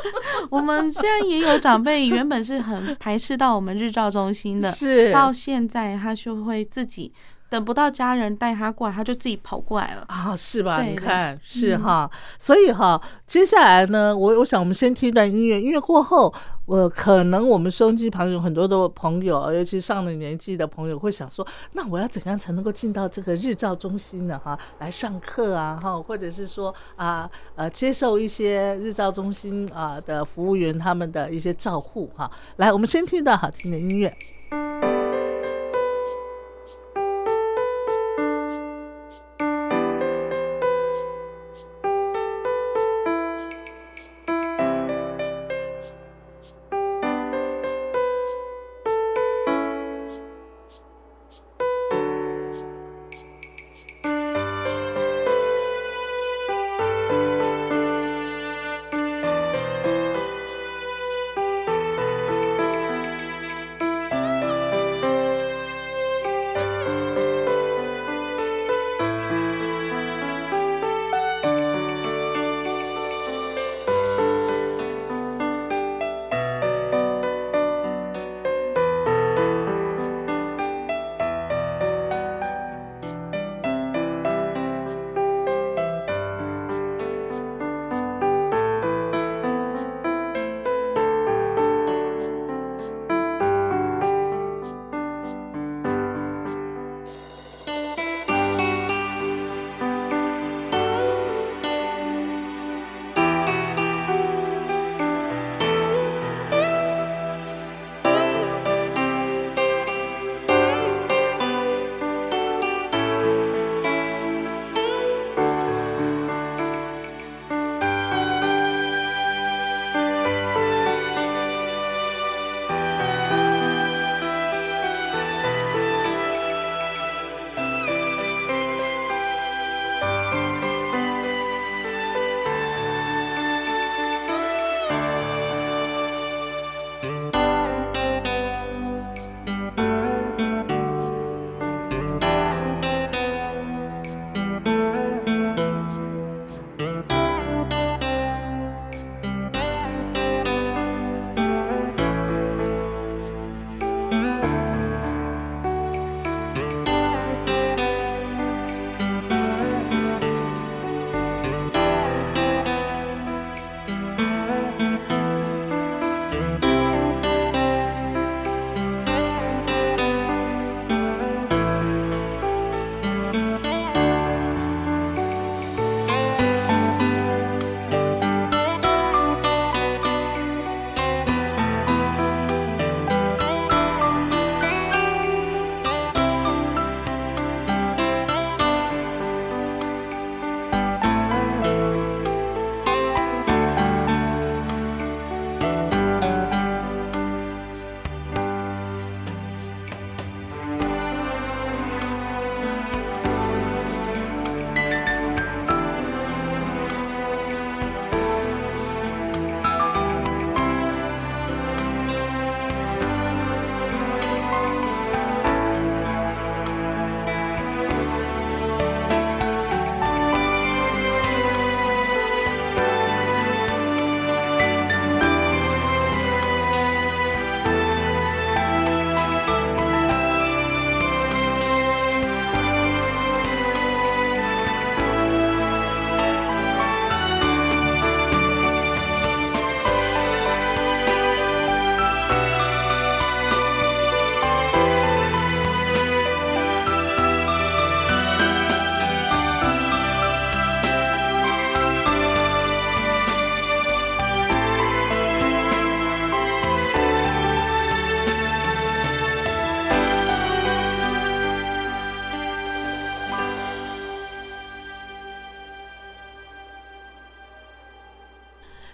[0.50, 7.12] 我们现在也有长辈，原本是很排斥到我们日照中心的，是到现在他就会自己
[7.50, 10.04] 等不到家人带他过来，他就自己跑过来了。
[10.08, 10.82] 啊，是吧？
[10.82, 16.32] 你看，是嗯哈，所以哈，接下来呢，我我想我们先听一段音乐，音乐过后，
[16.68, 24.38] 我可能我们收音机旁有很多的朋友，尤其上了年纪的朋友会想说，那我要怎样才能够进到这个日照中心呢？
[24.38, 32.30] 哈，来上课啊，哈，或者是说啊呃接受一些日照中心啊的服务员他们的一些照护哈。
[32.56, 34.14] 来，我们先听到好听的音乐。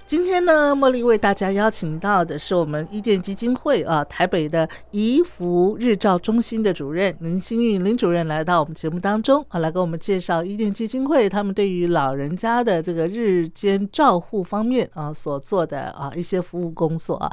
[0.07, 17.33] 今天呢，茉莉为大家邀请到的是我们伊甸基金会啊台北的怡福日照中心的主任林新玉林主任来到我们节目当中啊，来给我们介绍伊甸基金会他们对于老人家的这个日间照护方面啊所做的啊一些服务工作啊。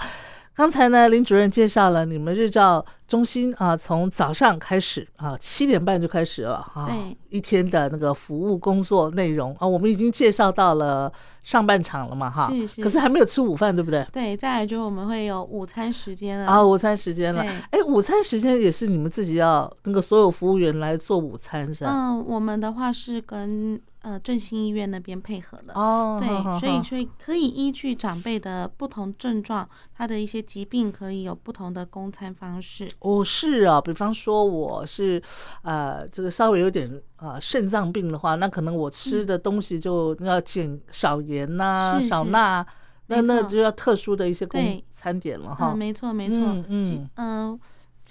[0.61, 14.05] 刚才呢，林主任介绍了你们日照中心啊，从早上开始啊，七点半就开始了啊，对，一天的那个服务工作内容啊，我们已经介绍到了上半场了嘛，哈，是是可是还没有吃午饭，对不对？
[14.13, 16.45] 对，再来就我们会有午餐时间了。
[16.45, 21.91] 啊，午餐时间了，对哎，午餐时间也是你们自己要那个所有服务员来做午餐是吧？
[21.91, 25.73] 嗯，我们的话是跟呃振兴医院那边配合的。
[25.73, 32.89] 哦，对好好，所以所以可以依据长辈的不同症状，他的一些疾病，可以有不同的供餐方式。
[32.99, 35.21] 哦，是啊，比方说我是
[35.61, 42.65] 呃这个稍微有点呃肾脏病的话，那可能我吃的东西就要减少盐呐、是是少钠，
[43.07, 45.77] 那那就要特殊的一些供餐点了哈嗯，。
[45.77, 46.37] 没错没错。
[46.39, 47.59] 嗯嗯、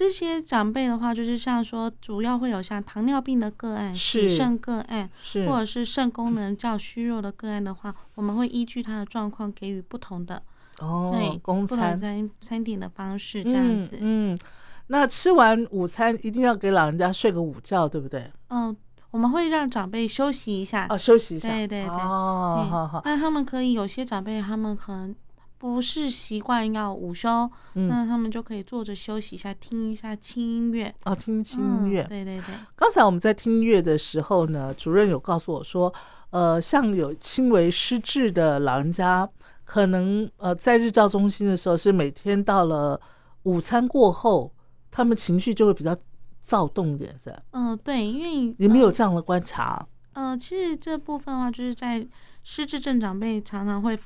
[0.01, 10.43] 这些长辈的话，就是像说，主要会有像糖尿病的个案、是肾个案，是或者是肾功能较虚弱的个案的话，我们会依据他的状况给予不同的
[10.79, 13.99] 哦对，供不同餐餐餐点的方式，这样子。
[14.01, 14.33] 嗯。
[14.33, 14.39] 嗯，
[14.87, 18.33] 那吃完午餐一定要给老人家睡个午觉，对不对？
[18.49, 18.75] 嗯，
[19.11, 20.87] 我们会让长辈休息一下。
[20.89, 21.51] 哦，休息一下。
[21.51, 23.03] 对对对哦，好好。
[23.05, 25.15] 那他们可以有些长辈，他们可能
[25.61, 27.29] 不是习惯要午休，
[27.75, 30.93] 嗯，那他们就可以坐着休息一下，听一下轻音乐。
[31.03, 32.09] 啊，听轻音乐嗯。
[32.09, 35.93] 对对对，刚才我们在听音乐的时候呢，主任有告诉我说，
[36.31, 39.29] 呃，像有轻微失智的老人家，
[39.65, 42.99] 可能呃在日照中心的时候，是每天到了
[43.43, 44.51] 午餐过后，
[44.91, 45.95] 他们情绪就会比较
[46.43, 47.43] 躁动一点，是吧？
[47.51, 49.87] 嗯、对，因为你们有呃这样的观察？
[50.15, 52.09] 呃，其实这部分的话，就是在
[52.43, 53.99] 失智症长辈常常会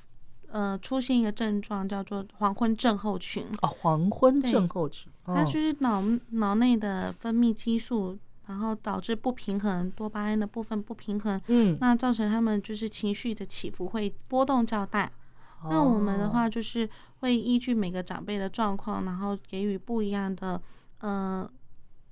[0.55, 3.45] 呃出现一个症状，叫做黄昏症候群。
[3.61, 6.01] 啊，黄昏症候群，它哦就是脑
[6.31, 15.11] 脑内的分泌激素，然后导致不平衡，多巴胺的部分不平衡，嗯，那造成他们就是情绪的起伏会波动较大。
[15.69, 16.89] 那我们的哦，话就是
[17.21, 20.61] 会依据每个长辈的状况，然后给予不一样的
[21.01, 21.51] 呃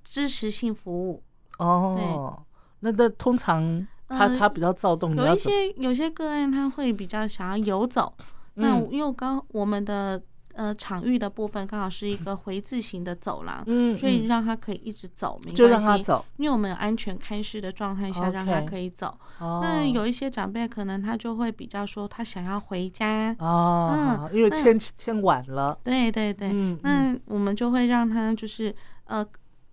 [0.03, 1.23] 支持性服务。
[1.59, 2.43] 哦，
[2.81, 3.87] 那那通常
[4.17, 8.13] 他呃他比较躁动，你有一些有些个案他会比较想要游走，
[8.55, 10.21] 那嗯因为刚我们的
[10.53, 16.03] 呃场域的部分刚好是一个回字形的走廊，嗯，嗯所以让他可以一直走，没就让关系。
[16.03, 16.25] 他走。
[16.37, 19.17] 因为我们有安全看视的状态下，让他可以走。
[19.39, 23.35] 哦，那有一些长辈可能他就会比较说，他想要回家。
[23.39, 28.73] 哦，因为天气天晚了，对对对，嗯，嗯那我们就会让他就是
[29.05, 29.25] 呃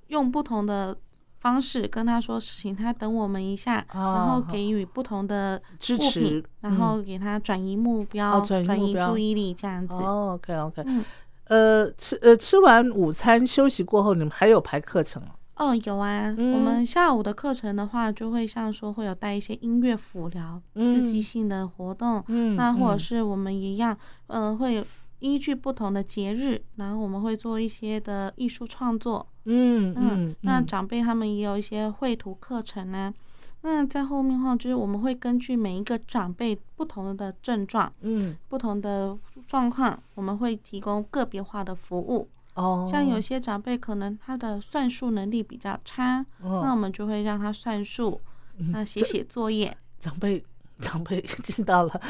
[0.06, 0.96] 用不同的
[1.40, 6.76] 方式跟他说，请他等我们一下，然后哦给予不同的支持，然嗯。
[6.78, 9.94] 后给他转移目标、哦转移注意力这样子。
[9.94, 11.04] 哦，OK OK，嗯，
[11.44, 15.28] 呃，吃呃吃完午餐休息过后，你们还有排课程哦？
[15.56, 21.22] 哦，有啊，嗯我们下午的课程的话，就会像说会有带一些音乐辅疗、刺激嗯。
[21.22, 22.98] 性的活动，嗯那或者嗯。
[22.98, 23.96] 是我们一样，
[24.28, 24.84] 呃，会有
[25.20, 33.14] 依据不同的节日，然后我们会做一些的艺术创作，嗯嗯嗯，，那嗯长辈他们也有一些绘图课程呢。
[33.62, 39.16] 那在后面的话，就是我们会根据每一个长辈不同的症状、嗯不同的
[39.46, 42.26] 状况，我们会提供个别化的服务。
[42.54, 48.18] 哦，像有些长辈可能他的算术能力比较差，那我哦，们就会让他算术，
[48.56, 49.76] 嗯那写写作业。
[49.98, 50.42] 长辈
[50.78, 52.00] 长辈已经到了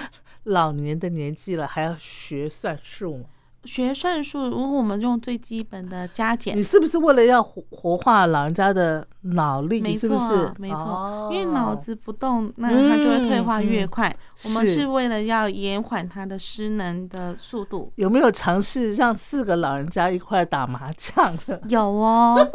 [0.44, 3.24] 老年的年纪了，还要学算术吗？
[3.66, 9.82] 学算术，如果我们用最基本的加减你，是不是为了要活活化老人家的脑力？
[9.82, 10.54] 没是是错，？
[10.58, 14.16] 没错，哦因为脑子不动，那它就会退化越嗯嗯快。
[14.46, 17.92] 我们是是为了要延缓它的失能的速度。
[17.96, 21.60] 有没有尝试让四个老人家一块打麻将的？
[21.68, 22.50] 有哦，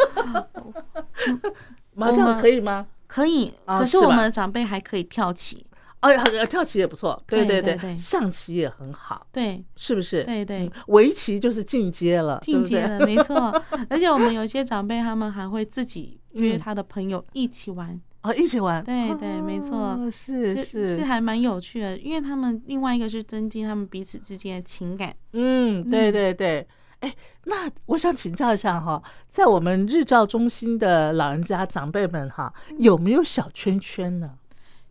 [1.93, 2.87] 麻将可以吗？
[3.05, 5.63] 可以，啊可是我们的长辈还可以跳棋。
[6.05, 10.23] 哦，呃跳棋也不错，对对对对对象棋也很好，对是不是？
[10.23, 13.35] 对对嗯，围棋就是进阶了，进阶了，没错。
[13.89, 18.31] 而且我们有些长辈，他们还会自己约嗯他的朋友一起玩，对？
[18.31, 21.97] 哦，一起玩，对对没错是是是还蛮有趣的。
[21.97, 25.15] 因为他们另外一个是增进他们彼此之间的情感。
[25.33, 26.67] 嗯，对嗯对对。
[27.01, 34.31] 哎，那我想请教一下哈，在我们日照中心的老人家长辈们哈，嗯有没有小圈圈呢？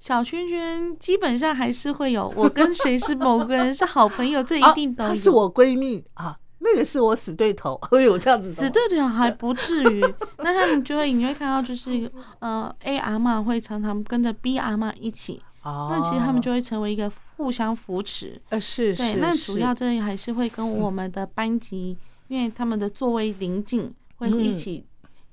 [0.05, 5.09] 小圈圈基本上还是会有，我跟谁是某个人是好朋友， 这一啊定都有。
[5.09, 10.03] 她是我闺蜜啊，那个是我死对头，会 有这样子死对头还不至于，
[10.41, 18.39] 那他们就会你会看到就是呃 A 阿嬷会常常跟着 B 阿嬷一起，哦，那其实他们就会成为一个互相扶持。
[18.51, 21.97] 呃，是对，那主要这里还是会跟我们的班级，
[22.29, 24.85] 因为他们的座位临近，会嗯一起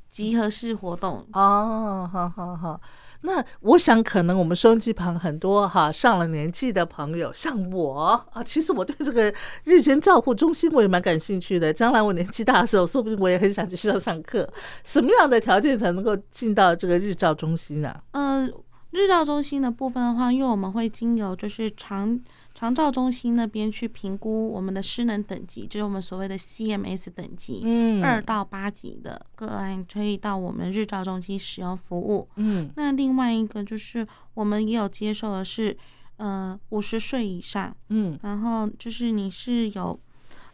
[0.09, 1.26] 集合式活动。
[1.34, 2.80] 哦，好好好。
[3.22, 11.72] 那我想，可能我们收音机旁很多哈上了年纪的朋友，像我啊，其实我对这个日间照护中心我也蛮感兴趣的。
[11.72, 14.47] 将来我年纪大的时候，说不定我也很想去学校上课。
[14.84, 18.51] 什么样的条件才能够进到这个日照中心呢、嗯，
[18.89, 22.19] 日照中心的部分的话，因为我们会经由就是长
[22.62, 32.30] 长照中心那边去评估我们的失能等级，就是我们所谓的 CMS 等级，嗯二到八级的个案可以到我们日照中心使用服务。
[32.36, 35.76] 嗯那另外一个就是我们也有接受的是，
[36.18, 39.99] 呃，五十岁以上，嗯然后就是你是有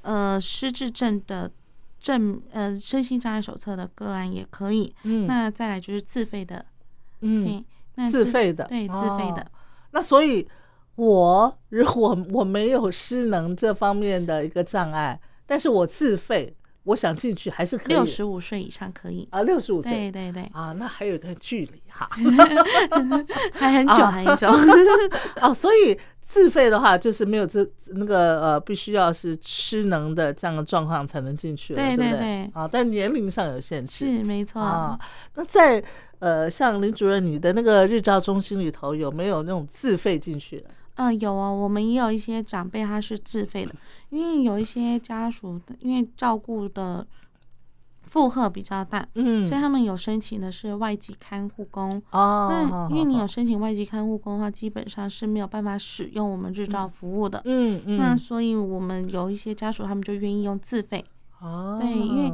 [0.03, 1.51] 呃失智症的
[1.99, 4.95] 证，呃身心障碍手册的个案也可以。
[5.03, 6.65] 嗯那再来就是自费的，
[7.19, 9.51] 嗯，对，那自费的，对自费的哦。
[9.91, 10.47] 那所以
[10.97, 16.51] 我如果我没有失能这方面的一个障碍，但是我自费，
[16.85, 17.87] 我想进去还是可以。
[17.89, 19.27] 六十五岁以上可以。
[19.29, 22.09] 啊，六十五岁对对对，啊，那还有一段距离哈。
[23.53, 24.47] 还很久，啊还很久。
[25.39, 34.17] 哦，所以自费的话，就是没有这那个呃，必须要是失能的这样的状况才能进去了，对对对对对啊，但年龄上有限制。
[34.17, 34.59] 是没错。
[34.59, 34.99] 啊，
[35.35, 35.83] 那在
[36.17, 40.69] 呃，像林主任，你的那个日照中心里头有没有那种自费进去的？
[40.97, 43.73] 嗯，有哦，我们也有一些长辈他是自费的，
[44.09, 47.07] 因为有一些家属，因为照顾的
[48.01, 52.01] 负荷比较大，嗯所以他们有申请的是外籍看护工。
[52.11, 57.41] 哦，那因为你有申请外籍看护工的话，基本上是没有办法使用我们日照服务的。
[57.45, 61.03] 嗯嗯，那所以我们有一些家属，他们就愿意用自费。
[61.39, 62.33] 哦，对因为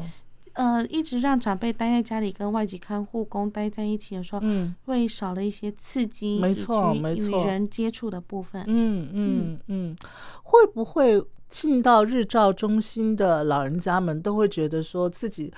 [0.54, 8.64] 呃，一直让长辈待在家里跟外籍看护工待在一起的时候，嗯会少了一些刺激，没错以及与人接触的部分。
[8.68, 9.95] 嗯嗯嗯，
[10.43, 15.54] 会不会进到日照中心的老人家们都会觉得说自己？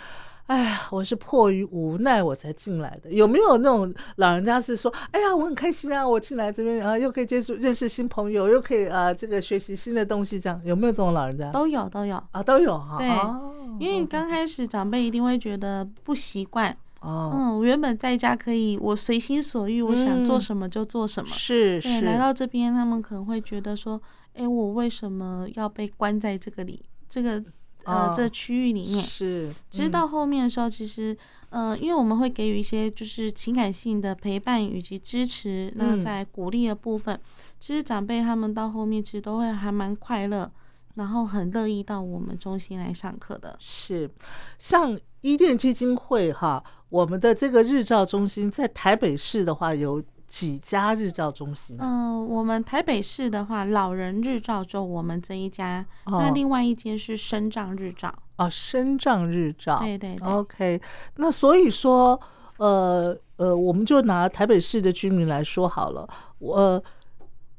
[0.48, 3.12] 哎呀，我是迫于无奈我才进来的。
[3.12, 11.52] 有没有那种老人家是说，哎呀，我很开心啊，我进来这边然啊，又可以接触认识新朋友，又可以啊，这个学习新的东西，这样有没有这种老人家？
[11.52, 12.98] 都有都有，啊，都有哈。
[13.00, 16.72] 对哦因为刚开始长辈一定会觉得不习惯。
[17.02, 21.30] 哦，嗯，我原本在家可以我随心所欲，我想做什么就做什么。
[21.30, 24.02] 对，是是，来到这边，他们可能会觉得说，
[24.34, 27.44] 哎，我为什么要被关在这个里这个
[27.86, 29.04] 呃、哦这区域里面？
[29.04, 31.16] 是，嗯其实到后面的时候，其实，
[31.50, 37.20] 呃，因为我们会给予一些就是情感性的陪伴以及支持，那嗯在鼓励的部分，
[37.60, 40.52] 其实长辈他们到后面其实都会还蛮快乐，
[40.96, 43.56] 然后很乐意到我们中心来上课的。
[43.60, 44.10] 是，
[44.58, 51.78] 像伊甸基金会哈，我们的这个日照中心在台北市的话有几家日照中心？
[51.80, 58.14] 嗯、我们台北市的话，老人日照就我们这一家，哦那另外一间是生长日照。
[58.38, 59.80] 哦，生长日照。
[59.80, 60.82] 对对对 OK，
[61.18, 62.20] 那所以说，
[62.58, 66.08] 呃呃，我们就拿台北市的居民来说好了，
[66.40, 66.56] 我。
[66.56, 66.84] 呃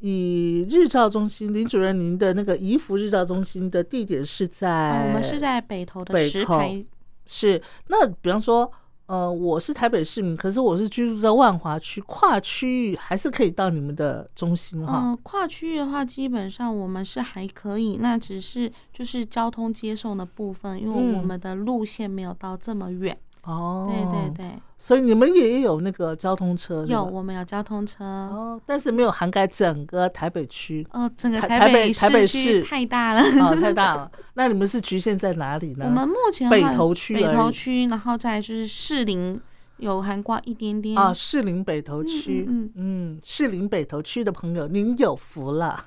[0.01, 6.85] 以日照中心林主任，您的那个怡福日照中心的地点是在、呃我们是在北投的石牌，
[7.25, 8.71] 是那比方说，
[9.07, 15.01] 呃，我是台北市民，可是我是居住在万华区，跨区域还是可以到你们的中心哈。
[15.05, 23.17] 嗯、跨区域的话，基本上我们是还可以，那只是就是交通接送的部分，因为嗯我们的路线没有到这么远。
[23.47, 28.05] 哦，对对，对，所以你们也有那个交通车有我们有交通车。
[28.05, 33.23] 哦，但是没有涵盖整个台北区哦，整个台北台北市区太大了。
[33.23, 34.11] 哦，太大了。
[34.35, 35.87] 那你们是局限在哪里呢？
[35.87, 39.41] 我们目前北话北投区而已投区，然后再就是士林
[39.79, 45.79] 有涵盖一点点啊，士林北投区，嗯嗯，士林北投区的朋友，您有福了。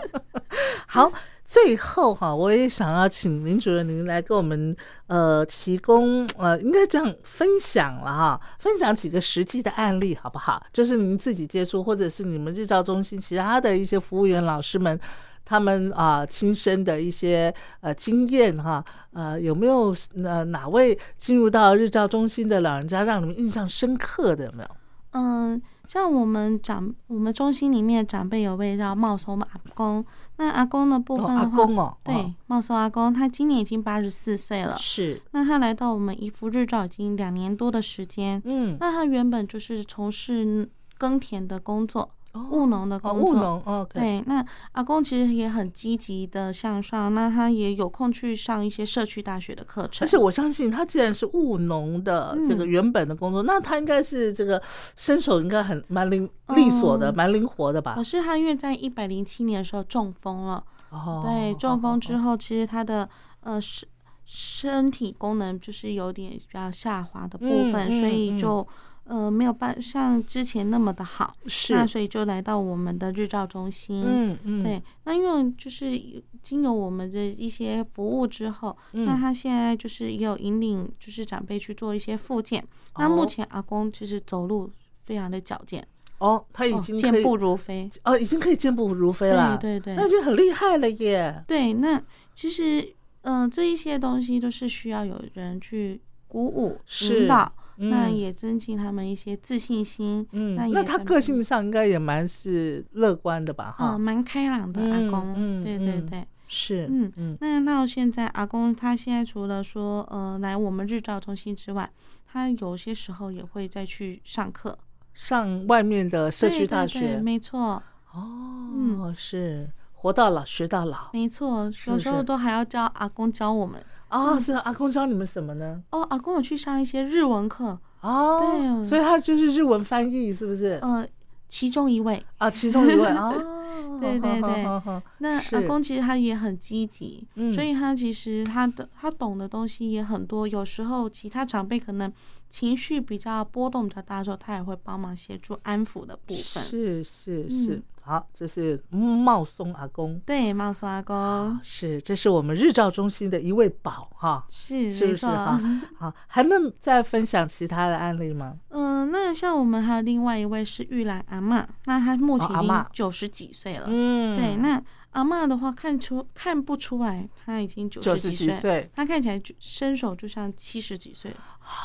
[0.86, 1.12] 好，
[1.50, 4.76] 最后哈，我也想要请林主任您来给我们
[5.08, 10.64] 呃提供呃，应该这样分享了哈，分享几个实际的案例好不好？
[10.72, 14.98] 就是您自己接触，或者是你们日照中心其他的一些服务员老师们。
[15.42, 19.92] 他们啊、亲身的一些呃经验哈，呃有没有
[20.22, 24.70] 呃哪位进入到日照中心的老人家让你们印象深刻的有没有？
[25.12, 30.04] 嗯，像我们长我们中心里面长辈有位叫茂松阿公，
[30.36, 34.76] 那阿公的部分的话，公哦，对哦，茂松阿公，他今年已经八十四岁了。
[34.78, 38.40] 是，那他来到我们宜福日照已经两年多的时间。
[38.44, 43.30] 嗯，那他原本就是从事耕田的工作，务农的哦，工作。
[43.30, 50.06] 务农哦，对，那阿公其实也很积极的向上，那他也有空去上一些社区大学的课程。
[50.06, 54.62] 而且我相信他既然是务农的这个嗯原本的工作，那他应该是这个
[54.96, 58.02] 身手应该很蛮灵利索的，嗯蛮灵活的吧可？
[58.04, 63.08] 是他因为在一百零七年的时候中风了，哦，对，中风之后，其实他的
[63.40, 63.88] 呃身
[64.24, 68.66] 身体功能就是有点比较下滑的部分，所以嗯就
[69.10, 74.04] 呃没有办像之前那么的好，是，那所以就来到我们的日照中心。
[74.06, 76.00] 嗯嗯，对，那因为就是
[76.40, 82.64] 经由我们的一些服务之后，嗯那他现在就是也有引领就是长辈去做一些复健。
[82.98, 84.70] 那目哦前阿公其实走路
[85.04, 85.84] 非常的矫健，
[86.18, 87.90] 哦，他已哦经健步如飞。
[88.04, 91.42] 哦，已经可以健步如飞了，对对对那已经很厉害了耶。
[91.48, 92.00] 对，那
[92.34, 92.80] 其实
[93.22, 97.52] 嗯、呃这一些东西都是需要有人去鼓舞、是引导，
[97.88, 100.26] 那嗯也增进他们一些自信心。
[100.32, 103.74] 嗯，那也那他个性上应该也蛮是乐观的吧？
[103.76, 106.26] 哈，嗯，蛮开朗的阿嗯公，嗯对对嗯对。
[106.52, 111.88] 是，嗯嗯那到现在，阿公他现在除了说呃来我们日照中心之外，
[112.26, 114.76] 他有些时候也会再去上课。
[115.14, 118.26] 上外面的社区大对对对学，没错，哦，
[118.74, 123.80] 嗯是活到老学到老没错，有时候都还要叫阿公教我们。
[124.10, 124.38] 啊。
[124.38, 125.82] 是阿公教你们什么呢？
[125.90, 130.78] 哦，阿公有去上一些日文课，哦，对所以他就是日文翻译，是不是？
[130.82, 131.06] 呃，
[131.48, 132.22] 其中一位。
[132.38, 133.32] 啊，其中一位哦，
[134.00, 134.64] 对对对
[135.18, 140.46] 那阿公其实他也很积极，嗯所以他其实他的他懂的东西也很多。
[140.48, 142.10] 有时候其他长辈可能
[142.48, 146.62] 情绪比较波动比较大的时候，他也会帮忙协助安抚的部分。
[146.64, 150.18] 是是是嗯，好，这是茂松阿公。
[150.26, 155.14] 对，茂松阿公是，这是我们日照中心的一位宝哈，是是不。
[155.14, 155.60] 是哈？
[155.96, 158.56] 好，还能再分享其他的案例吗？
[158.70, 163.84] 嗯、那像我们还有另外一位是玉兰阿嬷，那她目前已经九十几岁了。
[163.86, 164.82] 嗯对，那
[165.12, 171.32] 阿嬷的话看出看不出来，她已经九九十十几岁，她看起来就身手就像七十几岁。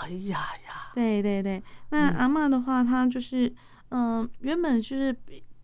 [0.01, 3.47] 哎呀呀，对对对，那嗯阿嬷的话，她就是
[3.89, 5.15] 嗯、呃原本就是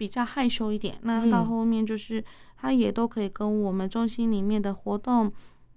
[0.01, 2.23] 比比较害羞一点，那到嗯后面就是
[2.57, 5.31] 他也都可以跟我们中心里面的活动。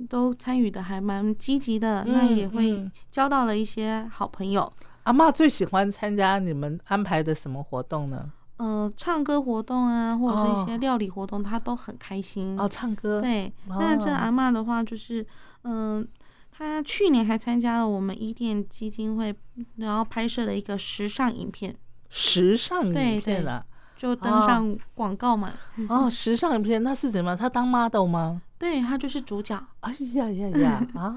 [0.09, 4.71] 都参与的还蛮积极的，那嗯也会嗯交到了一些好朋友。
[5.05, 8.33] 阿妈最喜欢参加你们安排的什么活动呢？
[8.57, 12.59] 呃，唱歌活动啊，或者是一些哦料理活动，她都很开心。
[12.59, 15.25] 哦，唱歌，，对，那这哦阿妈的话，就是
[15.63, 16.05] 嗯、
[16.51, 19.33] 她去年还参加了我们伊甸基金会，
[19.77, 21.73] 然后拍摄了一个时尚影片，
[22.09, 23.65] 时尚影片啊，
[24.05, 25.51] 就登哦上广告嘛。
[25.89, 27.37] 哦，时尚影片那是怎么样？
[27.39, 28.43] 他当 model 吗？
[28.59, 29.59] 对，他就是主角。
[29.81, 31.17] 哎呀呀呀 啊！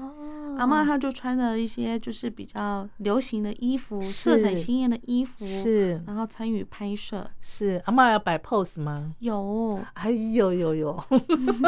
[0.58, 7.30] 阿妈她就穿了一些就是比较流行的衣服，色彩是鲜艳的衣服，是然后参与拍摄。
[7.40, 9.14] 是，阿妈要摆 pose 吗？
[9.20, 11.04] 有哎呦呦呦，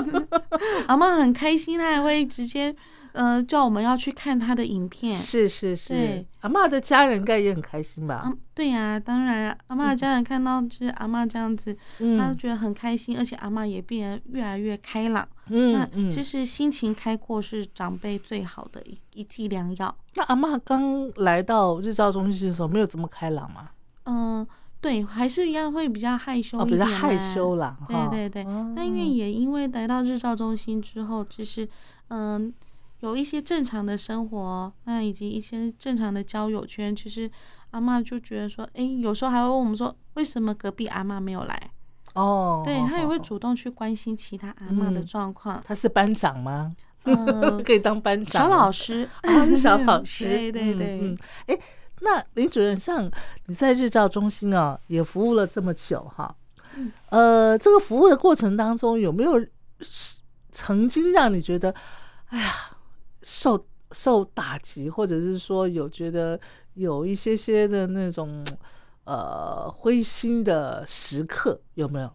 [0.88, 2.74] 阿妈很开心，她还会直接
[3.12, 5.12] 呃叫我们要去看他的影片。
[5.12, 8.22] 是是是对，阿妈的家人应该也很开心吧？
[8.24, 11.76] 嗯，对呀、当然，阿妈的家人看到就是阿妈这样子，
[12.18, 15.26] 他觉得很开心，而且阿妈也变得越来越开朗。
[15.48, 16.10] 嗯那嗯。
[16.10, 19.96] 其实心情开阔是长辈最好的一一剂良药。
[20.14, 23.70] 那阿妈刚来到日照中心的时候，没有这么开朗吗？
[24.04, 24.46] 嗯、
[24.80, 27.56] 对，还是一样会比较害羞哦，一点、比较害羞。
[27.56, 27.76] 啦。
[27.86, 31.68] 对哈对对，哦那因为也因为来到日照中心之后，其实
[32.08, 32.52] 嗯、
[33.00, 37.30] 有一些正常的生活，那以及一些正常的交友圈，其实
[37.70, 41.70] 阿妈就觉得说，哎，有时候还会问我们说，为什么隔壁阿妈没有来？
[42.14, 45.62] 哦，对他也会主动去关心其他阿妈的嗯状况。
[45.66, 46.70] 他是班长吗？
[47.04, 50.28] 呃， 可以当班长小老师啊，是小老 师。
[50.28, 51.58] 对对对，嗯，哎、
[52.00, 53.10] 那林主任，像
[53.46, 56.34] 你在日照中心啊，也服务了这么久哈，
[56.74, 59.42] 嗯呃，这个服务的过程当中，有没有
[60.52, 61.74] 曾经让你觉得，
[62.26, 62.52] 哎呀，
[63.22, 66.38] 受受打击，或者是说有觉得
[66.74, 68.44] 有一些些的那种
[69.04, 72.12] 呃灰心的时刻，有没有？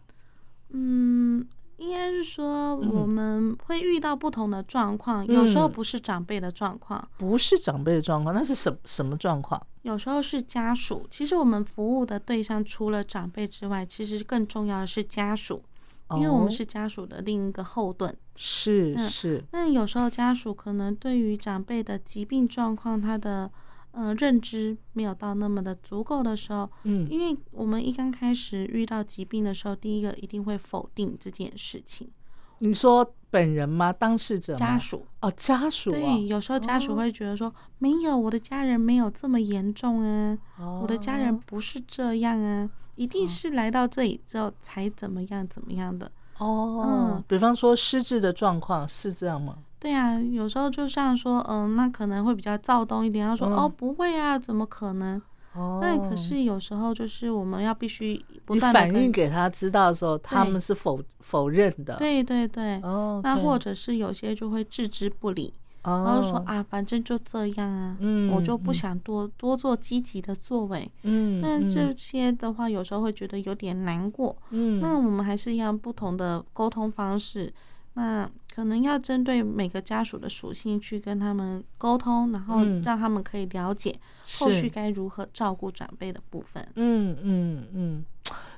[0.70, 1.46] 嗯，
[1.76, 9.64] 应该是说嗯我们会遇到不同的状况，有时候嗯不是长辈的状况，不是长辈的状况，那是什什么状况？
[9.82, 11.06] 有时候是家属。
[11.08, 15.62] 其实我们服务的对象除了长辈之外，其实更重要的是家属，
[16.10, 18.10] 因为我们哦是家属的另一个后盾。
[18.12, 23.50] 嗯是是，那有时候家属可能对于长辈的疾病状况，他的
[23.92, 32.10] 呃认知没有到那么的足够的时候，嗯因为我们一刚开始遇到疾病的时候，第一个一定会否定这件事情。
[32.58, 33.90] 你说本人吗？
[33.90, 42.68] 当事者家属哦，家属、啊、对，有时候家属哦会觉得说，没有，我的家人没有这么严重啊，哦我的家人不是这样啊。
[42.96, 46.10] 一定是来到这里之后才怎么样怎么样的。
[46.38, 49.56] 哦，嗯比方说失智的状况是这样吗？
[49.78, 53.26] 对啊，有时候就像说，嗯，那可能会比较躁动一点。
[53.26, 55.20] 他说，嗯哦，不会啊，怎么可能？
[55.54, 62.80] 哦，那可是有时候就是我们要必须不断的反映给他知道的时候，他们是否否认的？，对对对。
[62.82, 65.54] 哦，那或者是有些就会置之不理，
[65.86, 68.74] 哦，然后说啊，反正就这样啊，嗯我就不嗯。
[68.74, 70.90] 想多多做积极的作为。
[71.02, 71.40] 嗯，嗯。
[71.40, 74.36] 那这些的话，有时候会觉得有点难过。
[74.50, 77.52] 嗯，那我们还是要不同的沟通方式，
[77.94, 82.82] 那可能要针对每个家属的属性去跟他们沟通，然后嗯。
[82.82, 83.94] 让他们可以了解
[84.38, 86.66] 后续该如何照顾长辈的部分。
[86.74, 88.04] 嗯嗯嗯，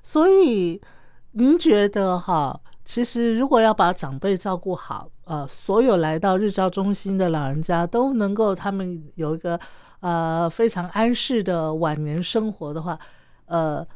[0.03, 0.81] 所以
[1.33, 9.59] 您觉得哈，其实如果要把长辈照顾好，呃，所有来到日照中心的老人家都能够他们有一个
[10.01, 12.99] 呃非常安适的晚年生活的话，
[13.47, 13.87] 呃。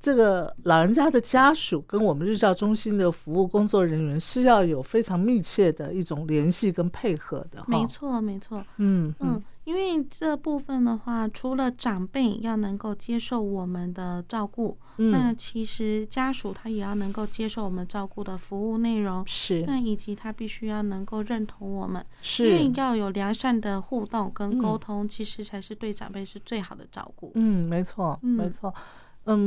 [0.00, 7.60] 这个老人家的家属跟我们日照中心的服务工作人员是要有非常密切的一种联系跟配合的。
[7.66, 8.64] 没，错，没错。
[8.76, 27.30] 嗯嗯，因为这部分的话，除了长辈要能够接受我们的照顾，嗯那其实家属他也要能够接受我们照顾的服务内容，是那以及他必须要能够认同我们，是因是为要有良善的互动跟沟嗯通，其实才是对长辈是最好的照顾。
[27.34, 28.72] 嗯，没错，嗯没错。
[28.74, 28.82] 嗯，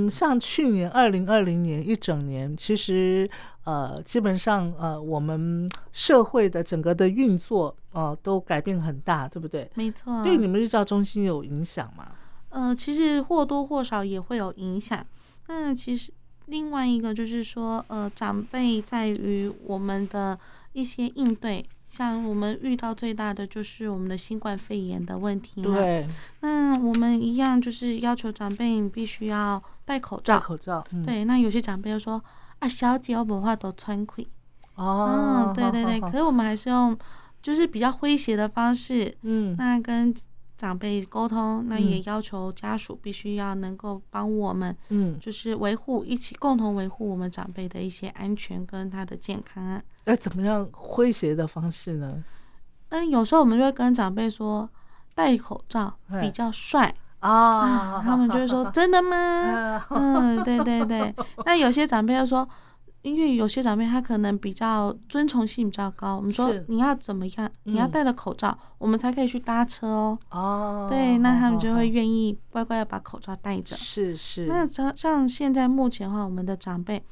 [0.09, 3.29] 像去年二零二零年一整年，其实
[3.63, 9.69] 呃，基本上呃，我们社会的整个的运作呃，都改变很大，对不对？
[9.75, 12.11] 没错，对你们日照中心有影响吗？
[12.49, 15.05] 呃，其实或多或少也会有影响。
[15.47, 16.11] 那其实
[16.45, 20.38] 另外一个就是说，呃，长辈在于我们的
[20.73, 25.75] 一些应对，像我们遇到最大的就是我们的新冠肺炎的问题嘛。
[25.75, 26.07] 对，
[26.39, 30.39] 那我们一样就是要求长辈你必须要戴口戴罩。
[30.39, 30.83] 口罩。
[30.93, 32.23] 嗯，对，那有些长辈就说
[32.59, 34.25] 啊，小姐我不话都穿盔。
[34.75, 35.99] 哦，嗯，对对对。
[35.99, 36.97] 好好好可是我们还是用
[37.43, 40.15] 就是比较诙谐的方式，嗯那跟
[40.62, 49.82] 长辈沟通，那也嗯要求家属必须要能够帮我们，嗯，就是维护一起共同维护我们长辈的一些安全跟他的健康啊。
[50.05, 52.24] 要怎么样诙谐的方式呢？
[52.89, 54.70] 嗯，有时候我们就会跟长辈说，
[55.16, 59.18] 戴口罩哎比较帅啊啊，他们就会说 真的吗？
[59.18, 61.12] 啊，嗯，对对对。
[61.43, 62.47] 那有些长辈又说。
[63.02, 70.20] 因为有些长辈他可能比较遵从性比较高，我们说你要怎么样，你要嗯戴了口罩，我们才可以去搭车哦。
[70.30, 73.76] 哦，对，那他们就会愿意乖乖的把口罩戴着。
[73.76, 77.04] 是是，那像像现在目前的话，我们的长辈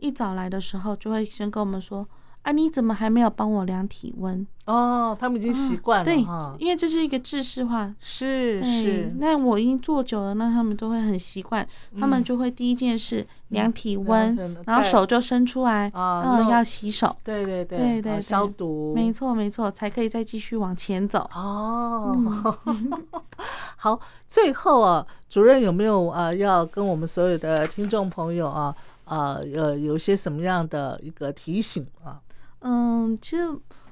[0.00, 2.08] 一早来的时候，就会先跟我们说
[2.42, 4.46] ：“啊，你怎么还没有帮我量体温？
[4.64, 7.94] 哦，他们已经习啊惯了对哈，，因为这是一个制式化。
[8.00, 11.66] 是是，，那我已经做久了，那他们都会很习惯，
[11.98, 14.36] 他们嗯就会第一件事量体温
[14.66, 21.28] 然后手就伸出来，啊嗯，要洗手，对对对对消毒，没错没错，才可以再继续往前走。
[21.34, 22.12] 哦。
[22.66, 22.92] 嗯。
[23.76, 28.74] 好，最后啊，主任有没有啊要跟我们所有的听众朋友啊
[29.04, 32.20] 呃呃有一些什么样的一个提醒啊？
[32.60, 33.48] 嗯，其实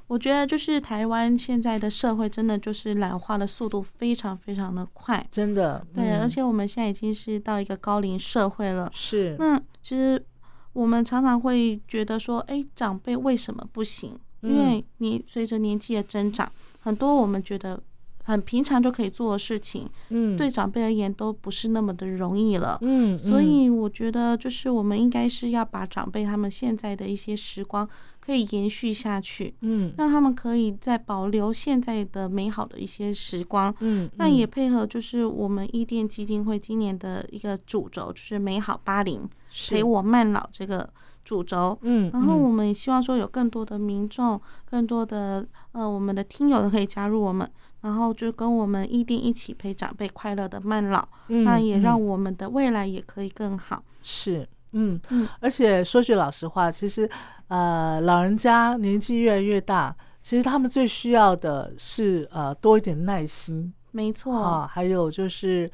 [0.08, 8.90] 我觉得就是台湾现在的社会真的就是老化的速度非常非常的快，真的，对，嗯而且我们现在已经是到一个高龄社会了。
[8.94, 10.24] 是那其实
[10.72, 14.18] 我们常常会觉得说，哎，长辈为什么不行？
[14.42, 17.82] 因嗯为你随着年纪的增长，很多我们觉得
[18.22, 22.78] 很平常就可以做的事情，嗯对长辈而言都不是那么的容易了。
[22.82, 27.88] 嗯，所以我觉得，就是我们应该是要把长辈他们现在的一些时光
[28.26, 33.72] 可以延续下去，嗯让他们可以再保留现在的美好的一些时光。
[33.80, 39.28] 嗯，那也配合就是我们伊甸基金会今年的一个主轴，就是美好八零
[39.68, 40.88] 陪我慢老这个
[41.24, 41.78] 主轴。
[41.82, 47.48] 嗯，然后嗯我们也希望说有更多的民众、更多的呃我们的听友都可以加入我们，
[47.82, 51.96] 然后就跟我们伊甸一起陪长辈快乐的慢老，那也让。
[51.96, 53.82] 我们的未来也可以更好。
[54.02, 54.46] 是，
[54.76, 57.08] 嗯嗯而且说句老实话，其实
[57.48, 65.68] 呃，老人家年纪越来越大，其实他们最需要的是呃多一点耐心没错，啊，还有就是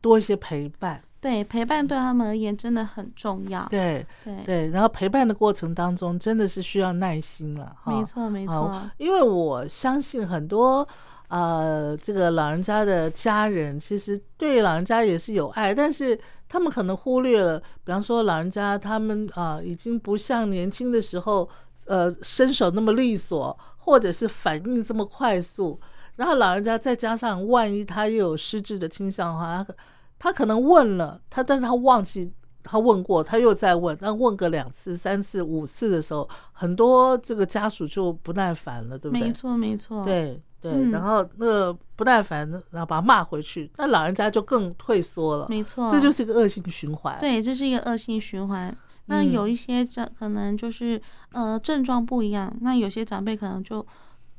[0.00, 1.00] 多一些陪伴。
[1.20, 3.66] 对陪伴对他们而言真的很重要。
[3.68, 7.92] 对对，对，然后陪伴的过程当中，真的是需要耐心了哈。
[7.92, 10.86] 没错没错啊，因为我相信很多
[11.26, 16.16] 呃，这个老人家的家人其实对老人家也是有爱，但是
[16.48, 21.48] 他们可能忽略了，比方说老人家他们啊、已经不像年轻的时候，
[21.86, 25.78] 呃，身手那么利索，或者是反应这么快速。
[26.16, 29.76] 然后老人家再加上万一他又有失智的倾向的话，他可
[30.18, 32.32] 他可能问了他，但是他忘记
[32.64, 39.26] 他问过，他又再问，那问个两次、三次、五次的时候，很多这个家属就不耐烦了，对不对？
[39.26, 40.04] 没错，没错。
[40.04, 47.16] 对对，嗯然后那个不耐烦，然后把他骂回去，那老人家就更退缩了，没错，这就是一个恶性循环。
[47.20, 48.76] 对，这是一个恶性循环。
[49.06, 51.00] 那嗯有一些长可能就是
[51.32, 53.86] 呃症状不一样，那有些长辈可能就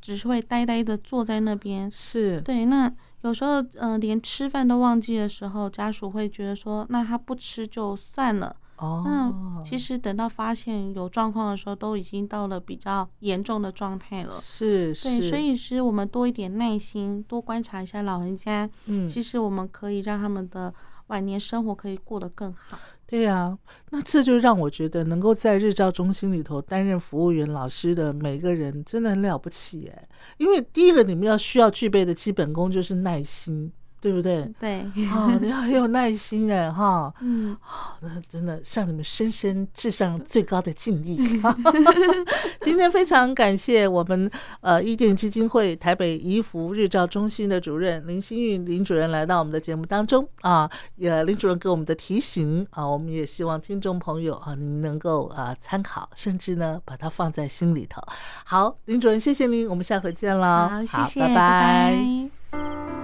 [0.01, 1.89] 只是会呆呆的坐在那边。
[1.89, 2.91] 是，对，那
[3.21, 8.55] 有时候呃连吃饭都忘记的时候，家属会觉得说，那他不吃就算了。
[8.79, 14.39] 哦，那其实等到发现有状况的时候，都已经到了比较严重的状态了。
[14.41, 20.73] 是对，是，所以是我们多一点耐心，多观察一下老人家，嗯，其实我们可以让他们的
[21.07, 22.79] 晚年生活可以过得更好。
[23.05, 23.57] 对呀、
[23.89, 30.07] 那这就让我觉得能够在日照中心里头担任服务员、老师的每个人真的很了不起哎，
[30.37, 34.49] 因为第一个你们要需要具备的基本功就是耐心，对不对？
[34.59, 34.81] 对，
[35.11, 37.55] 哦，你要很有耐心哎哈，嗯，
[38.01, 41.19] 那真的向你们深深致上最高的敬意。
[42.61, 44.29] 今天非常感谢我们
[44.61, 58.01] 呃伊甸基金会台北怡福日照中心的主任林新玉林主任来到我们的节目当中啊，也林主任给我们的提醒啊，我们也希望听众朋友啊您能够啊参考，甚至呢把它放在心里头。
[58.45, 60.69] 好，林主任，谢谢您，我们下回见了。
[60.69, 61.35] 好，谢谢，拜拜
[62.51, 62.98] 拜